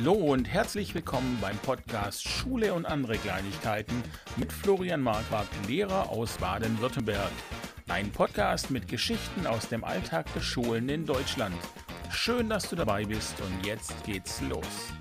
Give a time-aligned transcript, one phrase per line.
[0.00, 4.00] Hallo und herzlich willkommen beim Podcast Schule und andere Kleinigkeiten
[4.36, 7.32] mit Florian Marquardt, Lehrer aus Baden-Württemberg.
[7.88, 11.56] Ein Podcast mit Geschichten aus dem Alltag der Schulen in Deutschland.
[12.10, 14.92] Schön, dass du dabei bist und jetzt geht's los.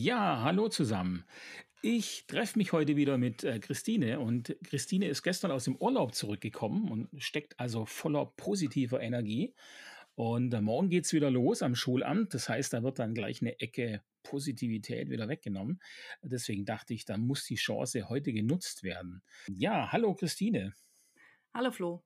[0.00, 1.24] Ja, hallo zusammen.
[1.82, 6.14] Ich treffe mich heute wieder mit äh, Christine und Christine ist gestern aus dem Urlaub
[6.14, 9.56] zurückgekommen und steckt also voller positiver Energie.
[10.14, 12.32] Und äh, morgen geht es wieder los am Schulamt.
[12.32, 15.80] Das heißt, da wird dann gleich eine Ecke Positivität wieder weggenommen.
[16.22, 19.24] Deswegen dachte ich, da muss die Chance heute genutzt werden.
[19.48, 20.74] Ja, hallo Christine.
[21.52, 22.04] Hallo Flo.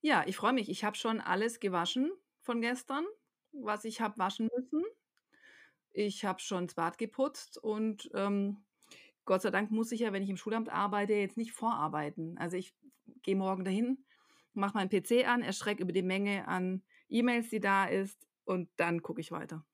[0.00, 0.70] Ja, ich freue mich.
[0.70, 3.04] Ich habe schon alles gewaschen von gestern,
[3.52, 4.82] was ich habe waschen müssen.
[5.92, 8.64] Ich habe schon das Bad geputzt und ähm,
[9.24, 12.38] Gott sei Dank muss ich ja, wenn ich im Schulamt arbeite, jetzt nicht vorarbeiten.
[12.38, 12.74] Also ich
[13.22, 14.04] gehe morgen dahin,
[14.54, 19.02] mache meinen PC an, erschrecke über die Menge an E-Mails, die da ist und dann
[19.02, 19.64] gucke ich weiter.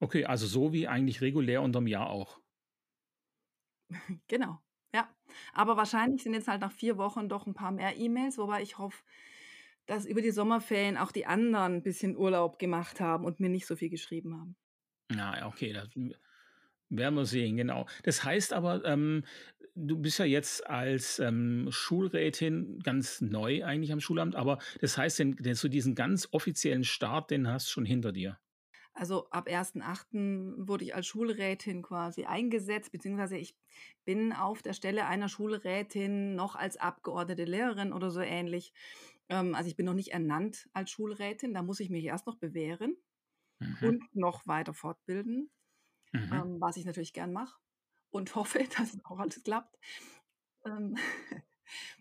[0.00, 2.40] Okay, also so wie eigentlich regulär unterm Jahr auch.
[4.28, 4.58] genau,
[4.94, 5.08] ja.
[5.52, 8.78] Aber wahrscheinlich sind jetzt halt nach vier Wochen doch ein paar mehr E-Mails, wobei ich
[8.78, 9.02] hoffe,
[9.86, 13.66] dass über die Sommerferien auch die anderen ein bisschen Urlaub gemacht haben und mir nicht
[13.66, 14.56] so viel geschrieben haben.
[15.14, 15.88] Ja, okay, das
[16.88, 17.86] werden wir sehen, genau.
[18.02, 19.24] Das heißt aber, ähm,
[19.74, 25.18] du bist ja jetzt als ähm, Schulrätin ganz neu eigentlich am Schulamt, aber das heißt,
[25.18, 28.38] den, den, so diesen ganz offiziellen Start, den hast du schon hinter dir.
[28.92, 30.66] Also ab 1.8.
[30.66, 33.56] wurde ich als Schulrätin quasi eingesetzt, beziehungsweise ich
[34.04, 38.72] bin auf der Stelle einer Schulrätin noch als abgeordnete Lehrerin oder so ähnlich.
[39.28, 42.36] Ähm, also ich bin noch nicht ernannt als Schulrätin, da muss ich mich erst noch
[42.36, 42.96] bewähren
[43.60, 43.76] mhm.
[43.88, 45.50] und noch weiter fortbilden
[46.12, 46.32] mhm.
[46.32, 47.58] ähm, was ich natürlich gern mache
[48.10, 49.78] und hoffe, dass es auch alles klappt.
[50.64, 50.96] Ähm,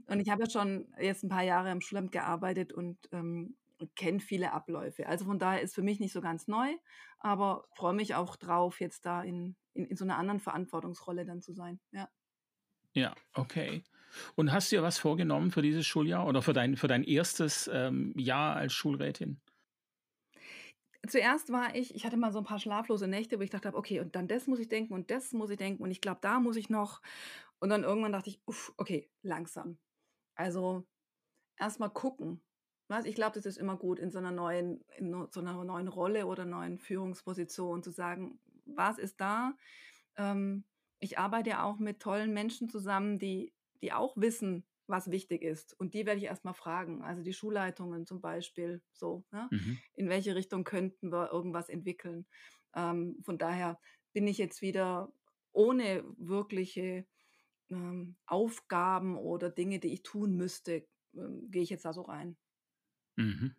[0.08, 3.56] und ich habe ja schon jetzt ein paar Jahre im Schulamt gearbeitet und ähm,
[3.96, 5.08] kenne viele Abläufe.
[5.08, 6.76] Also von daher ist für mich nicht so ganz neu,
[7.20, 11.42] aber freue mich auch drauf, jetzt da in, in, in so einer anderen Verantwortungsrolle dann
[11.42, 11.80] zu sein.
[11.92, 12.10] Ja.
[12.94, 13.84] Ja, okay.
[14.36, 17.70] Und hast du dir was vorgenommen für dieses Schuljahr oder für dein, für dein erstes
[17.72, 19.40] ähm, Jahr als Schulrätin?
[21.08, 24.00] Zuerst war ich, ich hatte mal so ein paar schlaflose Nächte, wo ich dachte, okay,
[24.00, 26.40] und dann das muss ich denken und das muss ich denken und ich glaube, da
[26.40, 27.02] muss ich noch.
[27.60, 29.78] Und dann irgendwann dachte ich, uff, okay, langsam.
[30.36, 30.88] Also
[31.58, 32.42] erstmal gucken.
[33.06, 36.26] Ich glaube, das ist immer gut in so einer neuen, in so einer neuen Rolle
[36.26, 39.54] oder neuen Führungsposition zu sagen, was ist da?
[40.18, 40.64] Ähm,
[41.00, 45.80] ich arbeite ja auch mit tollen Menschen zusammen, die, die auch wissen, was wichtig ist.
[45.80, 47.02] Und die werde ich erstmal fragen.
[47.02, 49.48] Also die Schulleitungen zum Beispiel, so, ne?
[49.52, 49.80] mhm.
[49.96, 52.26] in welche Richtung könnten wir irgendwas entwickeln.
[52.76, 53.80] Ähm, von daher
[54.14, 55.12] bin ich jetzt wieder
[55.52, 57.06] ohne wirkliche
[57.70, 62.38] ähm, Aufgaben oder Dinge, die ich tun müsste, ähm, gehe ich jetzt da so rein.
[63.16, 63.56] Mhm.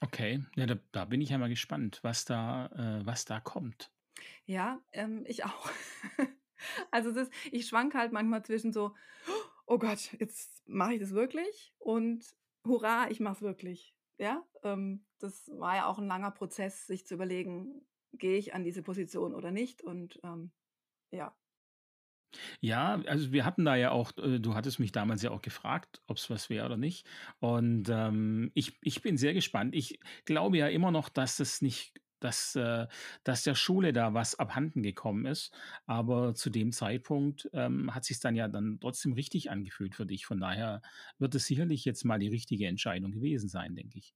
[0.00, 3.90] Okay, ja, da, da, bin ich ja mal gespannt, was da, äh, was da kommt.
[4.44, 5.70] Ja, ähm, ich auch.
[6.90, 8.94] also das, ich schwank halt manchmal zwischen so,
[9.28, 9.37] oh
[9.76, 12.24] Gott, jetzt mache ich das wirklich und
[12.66, 13.94] hurra, ich mache es wirklich.
[14.18, 18.64] Ja, ähm, das war ja auch ein langer Prozess, sich zu überlegen, gehe ich an
[18.64, 20.52] diese Position oder nicht und ähm,
[21.10, 21.36] ja.
[22.60, 26.02] Ja, also wir hatten da ja auch, äh, du hattest mich damals ja auch gefragt,
[26.06, 27.06] ob es was wäre oder nicht.
[27.38, 29.74] Und ähm, ich, ich bin sehr gespannt.
[29.74, 32.86] Ich glaube ja immer noch, dass es nicht dass, äh,
[33.24, 35.52] dass der Schule da was abhanden gekommen ist.
[35.86, 40.26] Aber zu dem Zeitpunkt ähm, hat sich dann ja dann trotzdem richtig angefühlt für dich.
[40.26, 40.82] Von daher
[41.18, 44.14] wird es sicherlich jetzt mal die richtige Entscheidung gewesen sein, denke ich.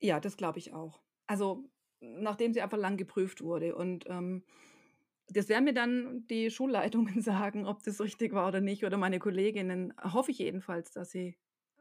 [0.00, 1.02] Ja, das glaube ich auch.
[1.26, 1.70] Also
[2.00, 4.44] nachdem sie einfach lang geprüft wurde und ähm,
[5.28, 9.18] das werden mir dann die Schulleitungen sagen, ob das richtig war oder nicht, oder meine
[9.18, 9.94] Kolleginnen.
[10.02, 11.38] Hoffe ich jedenfalls, dass sie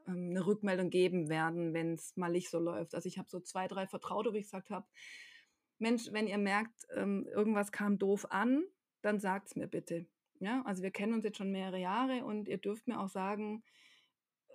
[0.07, 2.95] ähm, eine Rückmeldung geben werden, wenn es mal nicht so läuft.
[2.95, 4.87] Also ich habe so zwei, drei Vertraute, wo ich gesagt habe,
[5.79, 8.63] Mensch, wenn ihr merkt, ähm, irgendwas kam doof an,
[9.01, 10.07] dann sagt es mir bitte.
[10.39, 13.63] Ja, also wir kennen uns jetzt schon mehrere Jahre und ihr dürft mir auch sagen,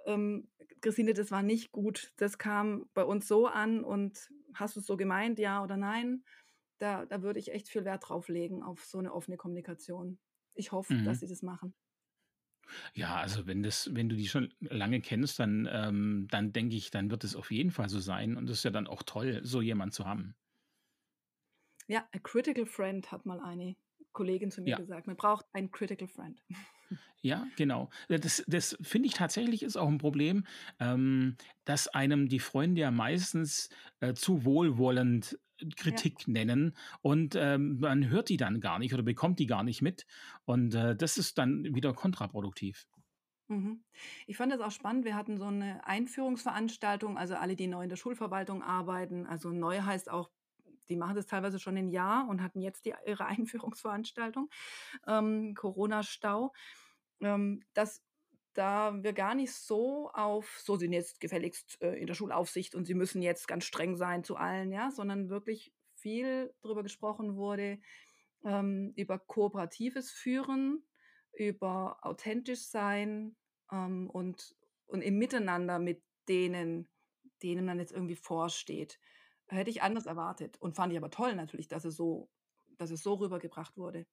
[0.06, 0.48] ähm,
[0.80, 4.86] Christine, das war nicht gut, das kam bei uns so an und hast du es
[4.86, 6.24] so gemeint, ja oder nein?
[6.78, 10.18] Da, da würde ich echt viel Wert drauf legen, auf so eine offene Kommunikation.
[10.54, 11.04] Ich hoffe, mhm.
[11.04, 11.74] dass sie das machen.
[12.94, 16.90] Ja, also wenn das, wenn du die schon lange kennst, dann, ähm, dann denke ich,
[16.90, 18.36] dann wird es auf jeden Fall so sein.
[18.36, 20.34] Und es ist ja dann auch toll, so jemand zu haben.
[21.88, 23.76] Ja, a critical friend hat mal eine
[24.12, 24.76] Kollegin zu mir ja.
[24.76, 25.06] gesagt.
[25.06, 26.40] Man braucht einen critical friend.
[27.24, 27.88] Ja, genau.
[28.08, 30.44] Das, das finde ich tatsächlich ist auch ein Problem,
[30.80, 33.70] ähm, dass einem die Freunde ja meistens
[34.00, 35.38] äh, zu wohlwollend
[35.76, 36.32] Kritik ja.
[36.32, 40.06] nennen und ähm, man hört die dann gar nicht oder bekommt die gar nicht mit
[40.44, 42.86] und äh, das ist dann wieder kontraproduktiv.
[43.48, 43.84] Mhm.
[44.26, 45.04] Ich fand das auch spannend.
[45.04, 49.26] Wir hatten so eine Einführungsveranstaltung, also alle, die neu in der Schulverwaltung arbeiten.
[49.26, 50.30] Also neu heißt auch,
[50.88, 54.48] die machen das teilweise schon ein Jahr und hatten jetzt die, ihre Einführungsveranstaltung,
[55.06, 56.52] ähm, Corona-Stau,
[57.20, 58.02] ähm, dass
[58.54, 62.84] da wir gar nicht so auf, so sind jetzt gefälligst äh, in der Schulaufsicht und
[62.84, 67.78] sie müssen jetzt ganz streng sein zu allen, ja, sondern wirklich viel darüber gesprochen wurde,
[68.44, 70.84] ähm, über kooperatives Führen,
[71.32, 73.36] über authentisch sein
[73.70, 74.54] ähm, und,
[74.86, 76.88] und im Miteinander mit denen,
[77.42, 78.98] denen man jetzt irgendwie vorsteht.
[79.46, 82.30] Hätte ich anders erwartet und fand ich aber toll natürlich, dass es so,
[82.78, 84.06] dass es so rübergebracht wurde.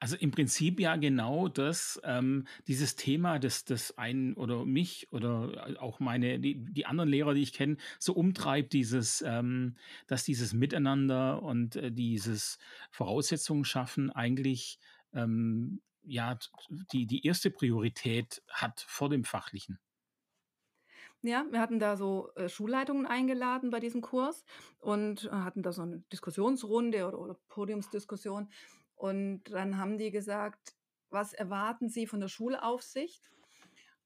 [0.00, 5.68] Also im Prinzip ja genau das, ähm, dieses Thema, das, das einen oder mich oder
[5.68, 9.76] äh, auch meine, die, die anderen Lehrer, die ich kenne, so umtreibt, dieses, ähm,
[10.06, 12.58] dass dieses Miteinander und äh, dieses
[12.90, 14.78] Voraussetzungen schaffen eigentlich
[15.12, 16.38] ähm, ja
[16.92, 19.78] die, die erste Priorität hat vor dem Fachlichen.
[21.22, 24.44] Ja, wir hatten da so äh, Schulleitungen eingeladen bei diesem Kurs
[24.78, 28.48] und äh, hatten da so eine Diskussionsrunde oder, oder Podiumsdiskussion.
[28.96, 30.74] Und dann haben die gesagt,
[31.10, 33.30] was erwarten Sie von der Schulaufsicht?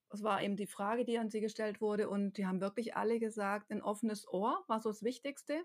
[0.09, 2.09] Das war eben die Frage, die an sie gestellt wurde.
[2.09, 5.63] Und die haben wirklich alle gesagt, ein offenes Ohr war so das Wichtigste.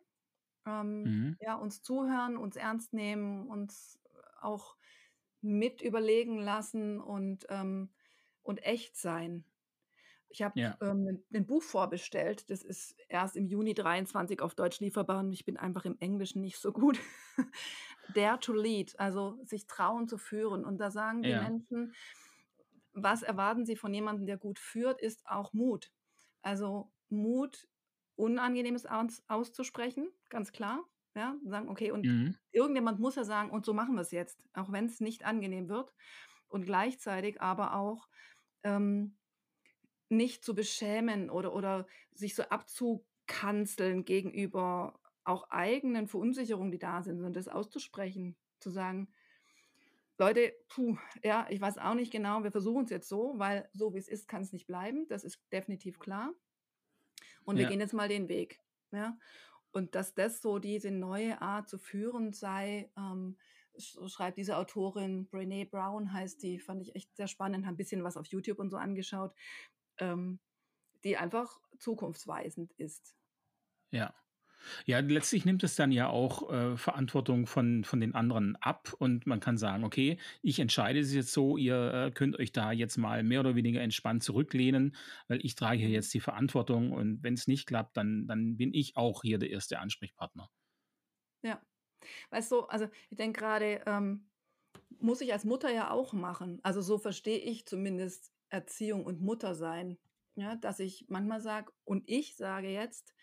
[0.64, 1.36] Ähm, mhm.
[1.40, 4.00] Ja, uns zuhören, uns ernst nehmen, uns
[4.40, 4.76] auch
[5.40, 7.90] mit überlegen lassen und, ähm,
[8.42, 9.44] und echt sein.
[10.36, 10.76] Ich habe ja.
[10.82, 12.50] ähm, ein Buch vorbestellt.
[12.50, 16.42] Das ist erst im Juni 23 auf Deutsch lieferbar und ich bin einfach im Englischen
[16.42, 17.00] nicht so gut.
[18.14, 20.66] Dare to lead, also sich trauen zu führen.
[20.66, 21.40] Und da sagen die ja.
[21.40, 21.94] Menschen,
[22.92, 25.90] was erwarten sie von jemandem, der gut führt, ist auch Mut.
[26.42, 27.66] Also Mut,
[28.14, 30.84] Unangenehmes aus, auszusprechen, ganz klar.
[31.14, 32.36] Ja, sagen, okay, und mhm.
[32.52, 35.70] irgendjemand muss ja sagen, und so machen wir es jetzt, auch wenn es nicht angenehm
[35.70, 35.94] wird.
[36.46, 38.06] Und gleichzeitig aber auch
[38.64, 39.16] ähm,
[40.08, 47.16] nicht zu beschämen oder, oder sich so abzukanzeln gegenüber auch eigenen Verunsicherungen, die da sind,
[47.16, 49.08] sondern das auszusprechen, zu sagen,
[50.18, 53.92] Leute, puh, ja, ich weiß auch nicht genau, wir versuchen es jetzt so, weil so
[53.92, 56.32] wie es ist, kann es nicht bleiben, das ist definitiv klar.
[57.44, 57.62] Und ja.
[57.62, 58.60] wir gehen jetzt mal den Weg.
[58.92, 59.18] Ja?
[59.72, 63.36] Und dass das so diese neue Art zu führen sei, ähm,
[63.78, 68.02] schreibt diese Autorin, Brene Brown heißt die, fand ich echt sehr spannend, habe ein bisschen
[68.02, 69.34] was auf YouTube und so angeschaut,
[69.98, 70.40] ähm,
[71.04, 73.14] die einfach zukunftsweisend ist.
[73.90, 74.14] Ja.
[74.84, 79.26] Ja, letztlich nimmt es dann ja auch äh, Verantwortung von, von den anderen ab und
[79.26, 82.96] man kann sagen, okay, ich entscheide es jetzt so, ihr äh, könnt euch da jetzt
[82.96, 84.96] mal mehr oder weniger entspannt zurücklehnen,
[85.28, 85.94] weil ich trage hier mhm.
[85.94, 89.50] jetzt die Verantwortung und wenn es nicht klappt, dann, dann bin ich auch hier der
[89.50, 90.50] erste Ansprechpartner.
[91.42, 91.62] Ja.
[92.30, 94.28] Weißt du, also ich denke gerade, ähm,
[94.98, 96.60] muss ich als Mutter ja auch machen.
[96.62, 99.98] Also so verstehe ich zumindest Erziehung und Muttersein.
[100.34, 103.14] Ja, dass ich manchmal sage, und ich sage jetzt,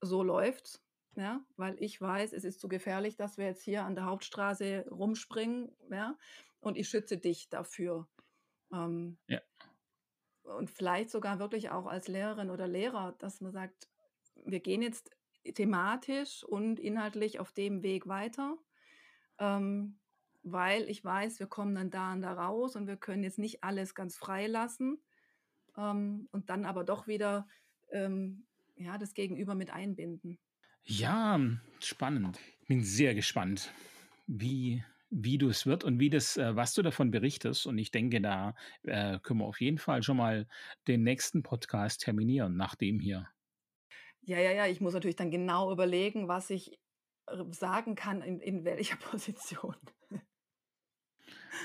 [0.00, 0.82] so läuft's,
[1.14, 4.86] ja, weil ich weiß, es ist zu gefährlich, dass wir jetzt hier an der Hauptstraße
[4.90, 6.16] rumspringen, ja,
[6.60, 8.08] und ich schütze dich dafür.
[8.72, 9.40] Ähm, ja.
[10.42, 13.90] Und vielleicht sogar wirklich auch als Lehrerin oder Lehrer, dass man sagt,
[14.44, 15.10] wir gehen jetzt
[15.54, 18.56] thematisch und inhaltlich auf dem Weg weiter.
[19.38, 19.98] Ähm,
[20.52, 23.64] weil ich weiß, wir kommen dann da und da raus und wir können jetzt nicht
[23.64, 25.02] alles ganz frei lassen
[25.76, 27.48] ähm, und dann aber doch wieder
[27.90, 30.38] ähm, ja, das Gegenüber mit einbinden.
[30.84, 31.40] Ja,
[31.80, 32.38] spannend.
[32.60, 33.72] Ich bin sehr gespannt,
[34.28, 37.66] wie, wie du es wird und wie das, äh, was du davon berichtest.
[37.66, 40.46] Und ich denke, da äh, können wir auf jeden Fall schon mal
[40.86, 43.28] den nächsten Podcast terminieren, nach dem hier.
[44.20, 46.78] Ja, ja, ja, ich muss natürlich dann genau überlegen, was ich
[47.26, 49.76] äh, sagen kann, in, in welcher Position.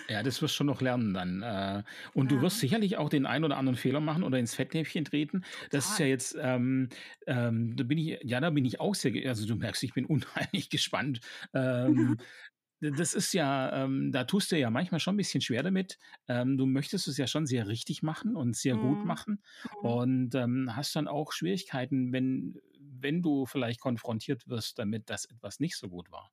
[0.10, 1.42] Ja, das wirst du schon noch lernen dann.
[1.42, 1.84] Äh,
[2.14, 2.38] und ja.
[2.38, 5.44] du wirst sicherlich auch den einen oder anderen Fehler machen oder ins Fettnäpfchen treten.
[5.70, 6.90] Das ist ja jetzt, ähm,
[7.28, 10.06] ähm, da bin ich, ja, da bin ich auch sehr, also du merkst, ich bin
[10.08, 11.22] unheimlich gespannt.
[11.54, 12.18] Ähm,
[12.82, 15.98] das ist ja, ähm, da tust du ja manchmal schon ein bisschen schwer damit.
[16.28, 18.82] Ähm, du möchtest es ja schon sehr richtig machen und sehr mhm.
[18.82, 19.44] gut machen
[19.82, 19.90] mhm.
[19.90, 25.60] und ähm, hast dann auch Schwierigkeiten, wenn, wenn du vielleicht konfrontiert wirst damit, dass etwas
[25.60, 26.32] nicht so gut war.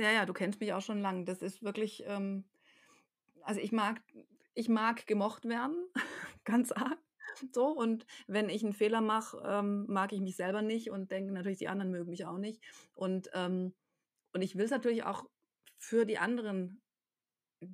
[0.00, 1.26] Ja, ja, du kennst mich auch schon lang.
[1.26, 2.44] Das ist wirklich, ähm,
[3.42, 4.00] also ich mag,
[4.54, 5.76] ich mag gemocht werden,
[6.44, 6.98] ganz arg.
[7.52, 11.32] So, und wenn ich einen Fehler mache, ähm, mag ich mich selber nicht und denke
[11.32, 12.62] natürlich, die anderen mögen mich auch nicht.
[12.94, 13.74] Und, ähm,
[14.32, 15.26] und ich will es natürlich auch
[15.78, 16.82] für die anderen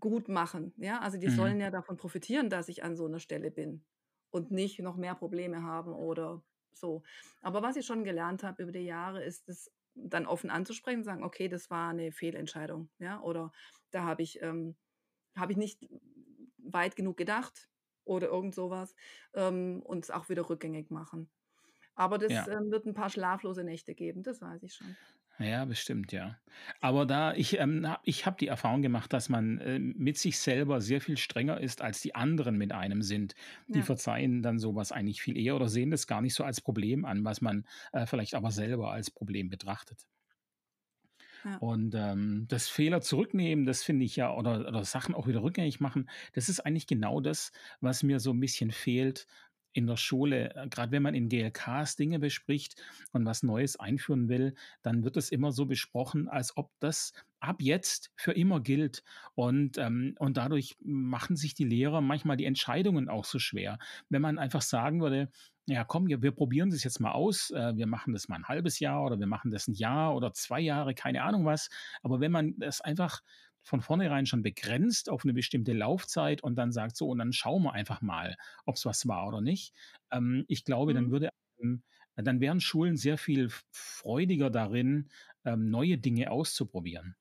[0.00, 0.74] gut machen.
[0.78, 1.36] Ja, also die mhm.
[1.36, 3.84] sollen ja davon profitieren, dass ich an so einer Stelle bin
[4.30, 6.42] und nicht noch mehr Probleme haben oder
[6.72, 7.04] so.
[7.40, 11.24] Aber was ich schon gelernt habe über die Jahre, ist es dann offen anzusprechen, sagen,
[11.24, 13.52] okay, das war eine Fehlentscheidung, ja, oder
[13.90, 14.76] da habe ich, ähm,
[15.36, 15.88] habe ich nicht,
[16.58, 17.70] weit genug gedacht
[18.04, 18.94] oder irgend sowas,
[19.34, 21.30] ähm, und es auch wieder rückgängig machen.
[21.96, 22.48] Aber das, Ja.
[22.48, 24.98] ähm, wird ein paar schlaflose Nächte geben, das weiß ich schon.
[25.38, 26.38] Ja, bestimmt, ja.
[26.80, 30.38] Aber da ich, ähm, ha ich habe die Erfahrung gemacht, dass man, ähm, mit sich
[30.38, 33.34] selber sehr viel strenger ist, als die anderen mit einem sind.
[33.74, 33.82] Die Ja.
[33.82, 37.04] verzeihen dann so was eigentlich viel eher oder sehen das gar nicht so als Problem
[37.04, 40.06] an, was man, äh, vielleicht aber selber als Problem betrachtet.
[41.44, 41.62] Ja.
[41.62, 45.80] Und, ähm, das Fehler zurücknehmen, das finde ich ja oder oder Sachen auch wieder rückgängig
[45.80, 47.50] machen, das ist eigentlich genau das,
[47.80, 49.26] was mir so 'n bisschen fehlt
[49.76, 50.54] in der Schule.
[50.54, 55.16] Äh, grad wenn man in GLKs Dinge bespricht und was Neues einführen will, dann wird
[55.16, 59.04] es immer so besprochen, als ob das ab jetzt für immer gilt.
[59.34, 63.78] Und, ähm und dadurch machen sich die Lehrer manchmal die Entscheidungen auch so schwer.
[64.08, 65.30] Wenn man einfach sagen würde:
[65.66, 67.50] „Ja, komm, wir wir probieren das jetzt mal aus.
[67.50, 70.32] Äh, wir machen das mal 'n halbes Jahr oder wir machen das 'n Jahr oder
[70.32, 71.68] 2 Jahre“, keine Ahnung was.
[72.02, 73.20] Aber wenn man das einfach
[73.66, 77.64] von vornherein schon begrenzt auf 'ne bestimmte Laufzeit und dann sagt: „So, und dann schauen
[77.64, 79.74] wir einfach mal, ob's was war oder nicht.“
[80.12, 81.12] Ähm, ich glaube, dann Mhm.
[81.12, 81.30] würde
[81.60, 81.82] hm,
[82.16, 85.10] dann wären Schulen sehr viel freudiger darin,
[85.44, 87.16] ähm, neue Dinge auszuprobieren.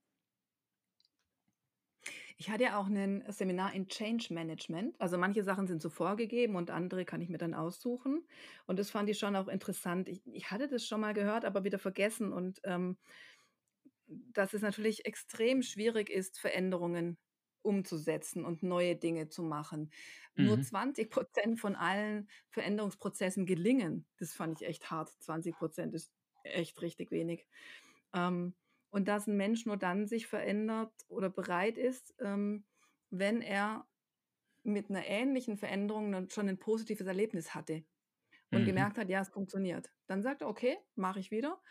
[2.37, 4.99] Ich hatte ja auch 'nen Seminar in Change Management.
[4.99, 8.25] Also, manche Sachen sind so vorgegeben und andere kann ich mir dann aussuchen.
[8.67, 10.09] Und das fand ich schon auch interessant.
[10.09, 12.97] Ich ich hatte das schon mal gehört, aber wieder vergessen und, ähm,
[14.37, 17.17] dass es natürlich extrem schwierig ist, Veränderungen
[17.63, 19.91] umzusetzen und neue Dinge zu machen.
[20.35, 20.63] Nur Mhm.
[20.63, 24.07] 20 % von allen Veränderungsprozessen gelingen.
[24.17, 25.09] Das fand ich echt hart.
[25.19, 26.13] 20 % ist
[26.43, 27.47] echt richtig wenig.
[28.13, 28.55] Ähm,
[28.91, 32.65] und dass 'n Mensch nur dann sich verändert oder bereit ist, ähm,
[33.11, 33.87] wenn er
[34.63, 37.85] mit 'ner ähnlichen Veränderung schon 'nen positives Erlebnis hatte
[38.51, 38.65] und Mhm.
[38.65, 41.61] gemerkt hat: „Ja, es funktioniert.“ Dann sagt er: „Okay, mache ich wieder.“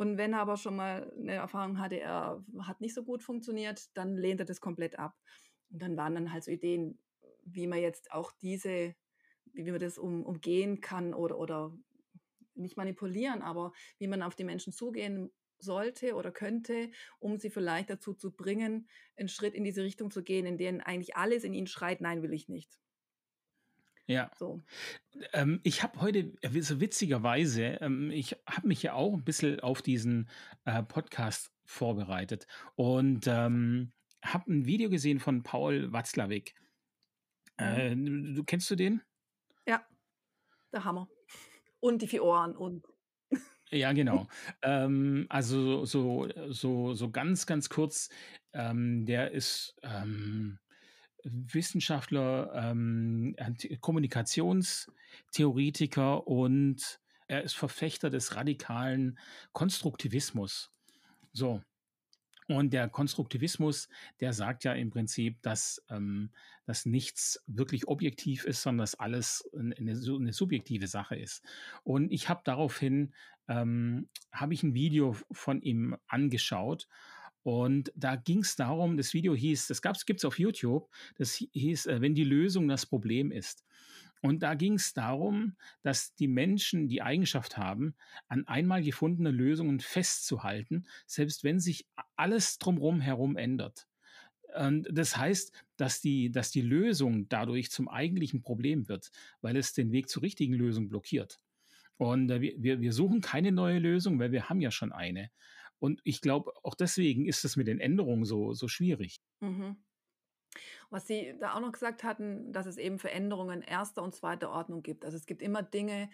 [0.00, 3.94] Und wenn er aber schon mal 'ne Erfahrung hatte, er hat nicht so gut funktioniert,
[3.98, 5.20] dann lehnt er das komplett ab.
[5.70, 7.00] Und dann waren dann halt so Ideen,
[7.44, 8.94] wie man jetzt auch diese
[9.52, 11.76] wie man das um umgehen kann oder oder
[12.54, 17.90] nicht manipulieren, aber wie man auf die Menschen zugehen sollte oder könnte, um sie vielleicht
[17.90, 21.52] dazu zu bringen, 'n Schritt in diese Richtung zu gehen, in denen eigentlich alles in
[21.54, 22.78] ihnen schreit: „Nein, will ich nicht.“
[24.10, 24.32] Ja.
[24.38, 24.64] So.
[25.32, 29.60] Ähm, ich habe heute wi so witzigerweise ähm, ich habe mich ja auch 'n bisschen
[29.60, 30.28] auf diesen,
[30.64, 33.92] äh, Podcast vorbereitet und, ähm,
[34.24, 36.54] habe 'n Video gesehen von Paul Watzlawick.
[37.60, 37.90] Mhm.
[37.90, 39.02] Äh, du du kennst du den?
[39.66, 39.84] Ja,
[40.72, 41.08] der Hammer.
[41.80, 42.86] Und die 4 Ohren und
[43.72, 44.26] Ja, genau.
[44.62, 48.08] Ähm, also, so so so ganz, ganz kurz,
[48.52, 50.58] ähm, der ist, ähm,
[51.24, 53.34] Wissenschaftler, ähm,
[53.80, 59.18] Kommunikationstheoretiker und er ist Verfechter des radikalen
[59.52, 60.70] Konstruktivismus.
[61.32, 61.62] So.
[62.48, 63.88] Und der Konstruktivismus,
[64.20, 66.32] der sagt ja im Prinzip, dass, ähm
[66.66, 71.42] dass nichts wirklich objektiv ist, sondern dass alles 'n 'ne su 'ne subjektive Sache ist.
[71.84, 73.14] Und ich habe daraufhin
[73.48, 76.88] ähm, habe ich 'n Video von ihm angeschaut
[77.42, 81.86] und da ging's darum das Video hieß das gab's gibt's auf YouTube, das hi hieß,
[81.86, 83.64] äh: „Wenn die Lösung das Problem ist.“
[84.22, 87.94] Und da ging's darum, dass die Menschen die Eigenschaft haben,
[88.28, 93.88] an einmal gefundene Lösungen festzuhalten, selbst wenn sich alles drumrum herum ändert.
[94.58, 99.10] Und das heißt, dass die dass die Lösung dadurch zum eigentlichen Problem wird,
[99.42, 101.38] weil es den Weg zur richtigen Lösung blockiert.
[101.98, 105.30] Und, äh, wir wir suchen keine neue Lösung, weil wir haben ja schon eine.
[105.80, 109.18] Und ich glaube, auch deswegen ist es mit den Änderungen so so schwierig.
[109.42, 109.80] Mhm.
[110.92, 114.02] Was Sie da auch noch gesagt hatten, dass es eben Veränderungen 1.
[114.02, 114.50] und 2.
[114.50, 115.04] Ordnung gibt.
[115.04, 116.10] Also, es gibt immer Dinge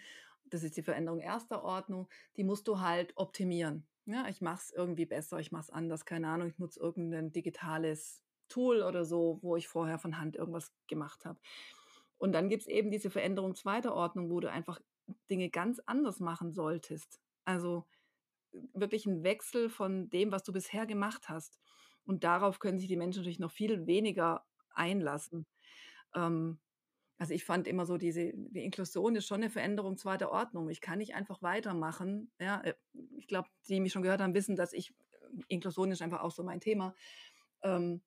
[0.49, 1.61] das ist die Veränderung 1.
[1.61, 2.07] Ordnung,
[2.37, 4.27] die musst du halt optimieren, ne?
[4.29, 7.33] Ich mache es irgendwie besser, ich mache es anders, keine Ahnung, ich nutze irgend 'nen
[7.33, 11.37] digitales Tool oder so, wo ich vorher von Hand irgendwas gemacht habe.
[12.17, 13.93] Und dann gibt's eben diese Veränderung 2.
[13.93, 14.79] Ordnung, wo du einfach
[15.29, 17.19] Dinge ganz anders machen solltest.
[17.43, 17.85] Also,
[18.73, 21.59] wirklich 'n Wechsel von dem, was du bisher gemacht hast.
[22.05, 25.47] Und darauf können sich die Menschen natürlich noch viel weniger einlassen.
[26.15, 26.59] Ähm,
[27.19, 30.31] also, ich fand immer so diese die Inklusion ist schon 'ne Veränderung 2.
[30.31, 30.69] Ordnung.
[30.69, 32.61] Ich kann nicht einfach weitermachen, ja?
[32.63, 32.75] Äh,
[33.17, 34.95] ich glaube, die mich schon gehört haben, wissen, dass ich
[35.49, 36.95] Inklusion ist einfach auch so mein Thema.
[37.63, 38.03] Ähm,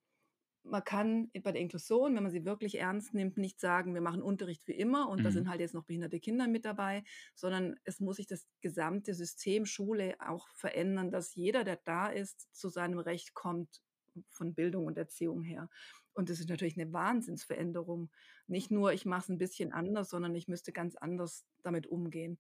[0.65, 4.23] man kann bei der Inklusion, wenn man sie wirklich ernst nimmt, nicht sagen: „Wir machen
[4.23, 5.51] Unterricht wie immer und da sind Mhm.
[5.51, 10.17] halt jetzt noch behinderte Kinder mit dabei“, sondern es muss sich das gesamte System Schule
[10.21, 13.83] auch verändern, dass jeder, der da ist, zu seinem Recht kommt
[14.29, 15.71] von Bildung und Erziehung her.
[16.15, 18.11] Und das ist natürlich 'ne Wahnsinnsveränderung.
[18.49, 22.39] Nicht nur, ich mache es 'n bisschen anders, sondern ich müsste ganz anders damit umgehen.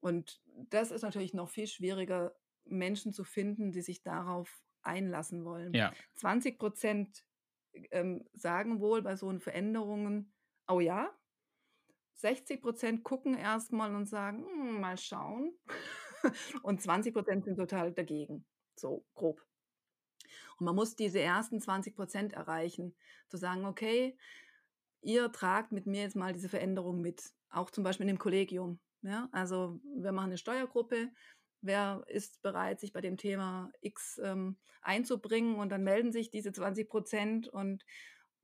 [0.00, 2.36] Und das ist natürlich noch viel schwieriger,
[2.66, 5.74] Menschen zu finden, die sich darauf einlassen wollen.
[5.74, 5.96] Ja.
[6.14, 7.24] 20 %
[7.90, 10.32] ähm, sagen wohl bei so Veränderungen,
[10.68, 11.10] oh ja,
[12.14, 15.52] 60 Prozent gucken erstmal und sagen, hm, mal schauen.
[16.62, 18.46] und 20 Prozent sind total dagegen.
[18.76, 19.44] So grob.
[20.58, 22.94] Und man muss diese ersten 20 Prozent erreichen,
[23.28, 24.16] zu sagen, okay,
[25.00, 28.80] ihr tragt mit mir jetzt mal diese Veränderung mit, auch zum Beispiel in dem Kollegium.
[29.02, 29.28] Ja?
[29.32, 31.10] Also wir machen eine Steuergruppe,
[31.64, 36.52] wer ist bereit, sich bei dem Thema X ähm, einzubringen und dann melden sich diese
[36.52, 37.84] 20 Prozent und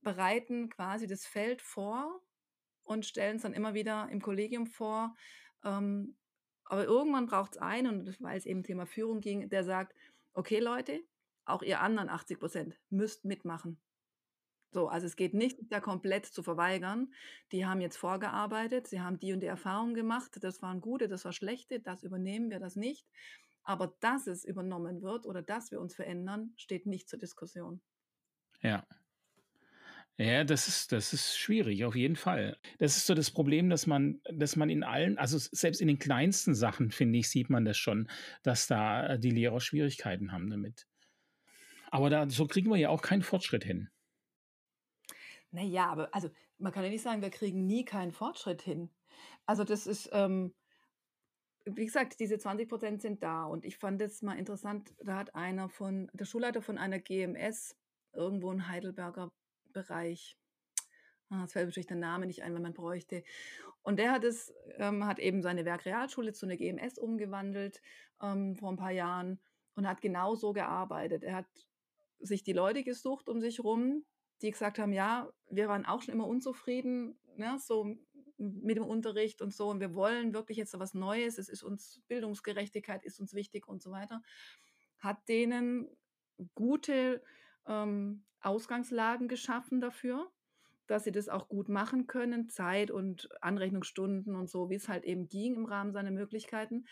[0.02, 2.20] bereiten quasi das Feld vor
[2.82, 5.14] und stellen es dann immer wieder im Kollegium vor.
[5.64, 6.16] Ähm,
[6.64, 9.94] aber irgendwann braucht es einen, und weil es eben Thema Führung ging, der sagt,
[10.32, 11.00] okay Leute,
[11.44, 13.80] auch ihr anderen 80 Prozent müsst mitmachen.
[14.72, 17.12] So, also es geht nicht, da komplett zu verweigern.
[17.52, 21.24] Die haben jetzt vorgearbeitet, sie haben die und die Erfahrungen gemacht, das waren gute, das
[21.24, 23.06] war schlechte, das übernehmen wir das nicht.
[23.62, 27.80] Aber dass es übernommen wird oder dass wir uns verändern, steht nicht zur Diskussion.
[28.62, 28.86] Ja.
[30.16, 32.58] Ja, das ist, das ist schwierig, auf jeden Fall.
[32.78, 35.98] Das ist so das Problem, dass man, dass man in allen, also selbst in den
[35.98, 38.10] kleinsten Sachen, finde ich, sieht man das schon,
[38.42, 40.86] dass da äh, die Lehrer Schwierigkeiten haben damit.
[41.90, 43.88] Aber da, so kriegen wir ja auch keinen Fortschritt hin.
[45.52, 48.90] Naja, aber also man kann ja nicht sagen, wir kriegen nie keinen Fortschritt hin.
[49.46, 50.54] Also das ist, ähm,
[51.64, 53.44] wie gesagt, diese 20 Prozent sind da.
[53.44, 57.76] Und ich fand es mal interessant, da hat einer von, der Schulleiter von einer GMS,
[58.12, 59.32] irgendwo in Heidelberger
[59.72, 60.36] Bereich,
[61.28, 63.22] ah, es fällt natürlich der Name nicht ein, wenn man bräuchte.
[63.82, 67.80] Und der hat es, ähm, hat eben seine Werkrealschule zu einer GMS umgewandelt
[68.20, 69.40] ähm, vor ein paar Jahren
[69.74, 71.22] und hat genau so gearbeitet.
[71.22, 71.46] Er hat
[72.18, 74.04] sich die Leute gesucht um sich rum,
[74.42, 77.96] die gesagt haben, ja, wir waren auch schon immer unzufrieden, ne, so
[78.38, 82.00] mit dem Unterricht und so, und wir wollen wirklich jetzt was Neues, es ist uns,
[82.08, 84.22] Bildungsgerechtigkeit ist uns wichtig und so weiter,
[84.98, 85.88] hat denen
[86.54, 87.22] gute
[87.66, 90.30] ähm, Ausgangslagen geschaffen dafür,
[90.86, 95.04] dass sie das auch gut machen können, Zeit und Anrechnungsstunden und so, wie es halt
[95.04, 96.86] eben ging im Rahmen seiner Möglichkeiten.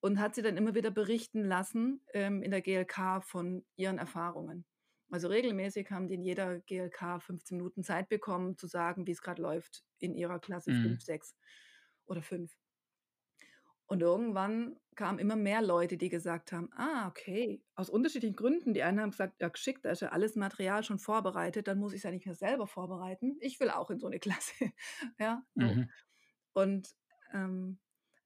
[0.00, 4.64] Und hat sie dann immer wieder berichten lassen ähm, in der GLK von ihren Erfahrungen.
[5.10, 9.22] Also regelmäßig haben die in jeder GLK 15 Minuten Zeit bekommen, zu sagen, wie es
[9.22, 10.82] gerade läuft in ihrer Klasse mhm.
[10.82, 11.36] 5, 6
[12.06, 12.52] oder 5.
[13.86, 18.74] Und irgendwann kamen immer mehr Leute, die gesagt haben, ah, okay, aus unterschiedlichen Gründen.
[18.74, 21.94] Die einen haben gesagt, ja, geschickt, da ist ja alles Material schon vorbereitet, dann muss
[21.94, 23.38] ich es ja nicht mehr selber vorbereiten.
[23.40, 24.72] Ich will auch in so eine Klasse.
[25.18, 25.88] ja, mhm.
[26.52, 26.94] Und
[27.32, 27.78] ähm,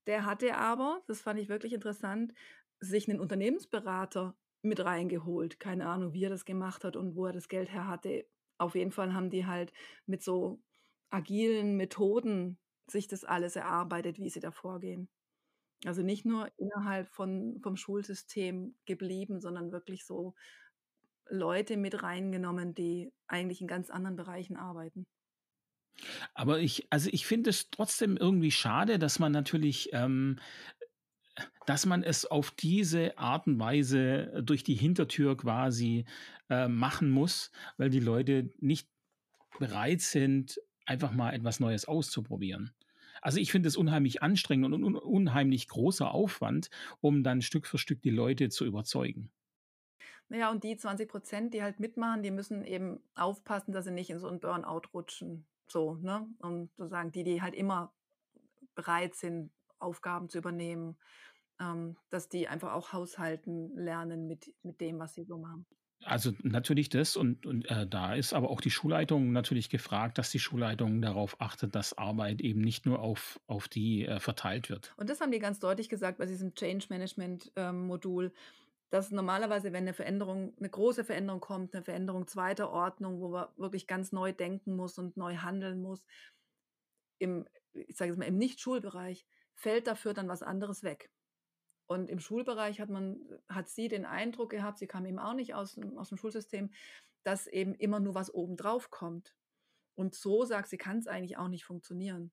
[0.09, 2.33] der hatte aber, das fand ich wirklich interessant,
[2.81, 5.61] sich einen Unternehmensberater mit reingeholt.
[5.61, 8.27] Keine Ahnung, wie er das gemacht hat und wo er das Geld her hatte.
[8.59, 9.73] Auf jeden Fall haben die halt
[10.07, 10.63] mit so
[11.11, 15.09] agilen Methoden sich das alles erarbeitet, wie sie da vorgehen.
[15.85, 20.35] Also nicht nur innerhalb von, vom Schulsystem geblieben, sondern wirklich so
[21.29, 25.07] Leute mit reingenommen, die eigentlich in ganz anderen Bereichen arbeiten.
[26.35, 30.39] Aber ich, also ich finde es trotzdem irgendwie schade, dass man natürlich ähm,
[31.67, 36.05] dass man es auf diese Art und Weise durch die Hintertür quasi
[36.51, 38.89] äh, machen muss, weil die Leute nicht
[39.59, 42.73] bereit sind, einfach mal etwas Neues auszuprobieren.
[43.21, 47.79] Also ich finde es unheimlich anstrengend und un unheimlich großer Aufwand, um dann Stück für
[47.79, 49.31] Stück die Leute zu überzeugen.
[50.29, 54.11] Naja, und die 20 Prozent, die halt mitmachen, die müssen eben aufpassen, dass sie nicht
[54.11, 55.47] in so einen Burnout rutschen.
[55.69, 56.27] So, ne?
[56.39, 57.93] Und sozusagen die, die halt immer
[58.75, 60.97] bereit sind, Aufgaben zu übernehmen,
[61.61, 65.67] ähm, dass die einfach auch haushalten lernen mit, mit dem, was sie so machen.
[66.05, 70.31] Also natürlich das und, und äh, da ist aber auch die Schulleitung natürlich gefragt, dass
[70.31, 74.93] die Schulleitung darauf achtet, dass Arbeit eben nicht nur auf, auf die äh, verteilt wird.
[74.97, 78.33] Und das haben die ganz deutlich gesagt bei diesem Change Management ähm, Modul,
[78.91, 83.47] dass normalerweise, wenn eine Veränderung, eine große Veränderung kommt, eine Veränderung zweiter Ordnung, wo man
[83.57, 86.05] wirklich ganz neu denken muss und neu handeln muss,
[87.19, 89.25] im, ich sage es mal, im Nicht-Schulbereich,
[89.63, 91.11] fällt dafür dann was anderes weg.
[91.87, 95.55] Und im Schulbereich hat man, hat sie den Eindruck gehabt, sie kam eben auch nicht
[95.55, 96.71] aus, aus dem Schulsystem,
[97.25, 99.35] dass eben immer nur was obendrauf kommt.
[99.95, 102.33] Und so sagt sie, kann es eigentlich auch nicht funktionieren.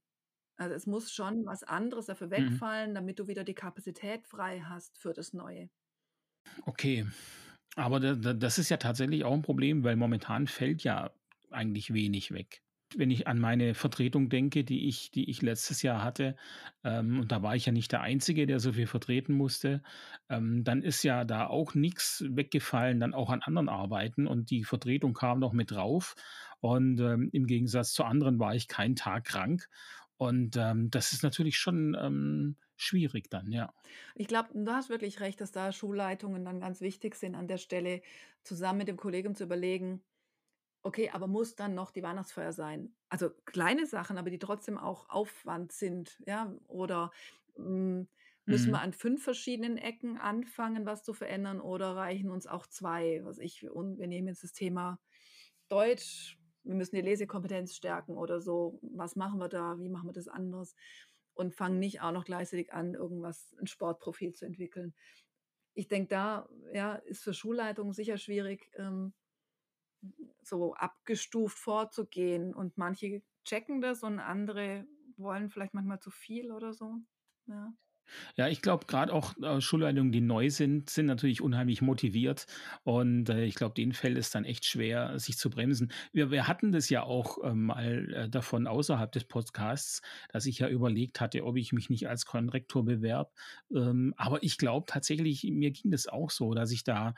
[0.58, 2.32] Also es muss schon was anderes dafür mhm.
[2.32, 2.96] wegfallen, mhm.
[2.96, 5.70] damit du wieder die Kapazität frei hast für das Neue.
[6.66, 7.06] Okay.
[7.76, 11.12] Aber das ist ja tatsächlich auch ein Problem, weil momentan fällt ja
[11.52, 12.64] eigentlich wenig weg
[12.98, 16.36] wenn ich an meine Vertretung denke, die ich, die ich letztes Jahr hatte,
[16.84, 19.82] ähm, und da war ich ja nicht der Einzige, der so viel vertreten musste,
[20.30, 24.64] ähm, dann ist ja da auch nichts weggefallen, dann auch an anderen Arbeiten und die
[24.64, 26.16] Vertretung kam noch mit drauf.
[26.62, 29.70] Und ähm, im Gegensatz zu anderen war ich keinen Tag krank.
[30.18, 33.74] Und ähm, das ist natürlich schon ähm, schwierig dann, ja.
[34.16, 37.58] Ich glaube, du hast wirklich recht, dass da Schulleitungen dann ganz wichtig sind, an der
[37.58, 38.02] Stelle
[38.44, 40.02] zusammen mit dem Kollegen zu überlegen,
[40.84, 42.96] Okay, aber muss dann noch die Weihnachtsfeier sein?
[43.12, 46.56] Also, kleine Sachen, aber die trotzdem auch Aufwand sind, ja?
[46.68, 47.12] Oder,
[47.56, 48.08] hm,
[48.46, 48.82] müssen wir Mhm.
[48.82, 53.22] an 5 verschiedenen Ecken anfangen, was zu verändern oder reichen uns auch 2?
[53.24, 55.00] Was ich und wir nehmen jetzt das Thema
[55.70, 58.80] Deutsch, wir müssen die Lesekompetenz stärken oder so.
[58.84, 59.80] Was machen wir da?
[59.80, 60.76] Wie machen wir das anders?
[61.34, 64.94] Und fangen nicht auch noch gleichzeitig an, irgendwas 'n Sportprofil zu entwickeln.
[65.74, 69.14] Ich denke, da, ja, ist für Schulleitungen sicher schwierig, ähm,
[70.44, 76.74] so abgestuft vorzugehen und manche checken das und andere wollen vielleicht manchmal zu viel oder
[76.74, 76.96] so,
[77.48, 77.74] ja.
[78.38, 82.48] Ja, ich glaube, grad auch, äh, Schulleitungen, die neu sind, sind natürlich unheimlich motiviert
[82.84, 85.92] und, äh, ich glaube, denen fällt es dann echt schwer, sich zu bremsen.
[86.12, 90.60] Wir wir hatten das ja auch, ähm, mal, äh, davon außerhalb des Podcasts, dass ich
[90.60, 93.32] ja überlegt hatte, ob ich mich nicht als Konrektor bewerbe.
[93.74, 97.14] Ähm, aber ich glaube tatsächlich, mir ging das auch so, dass ich da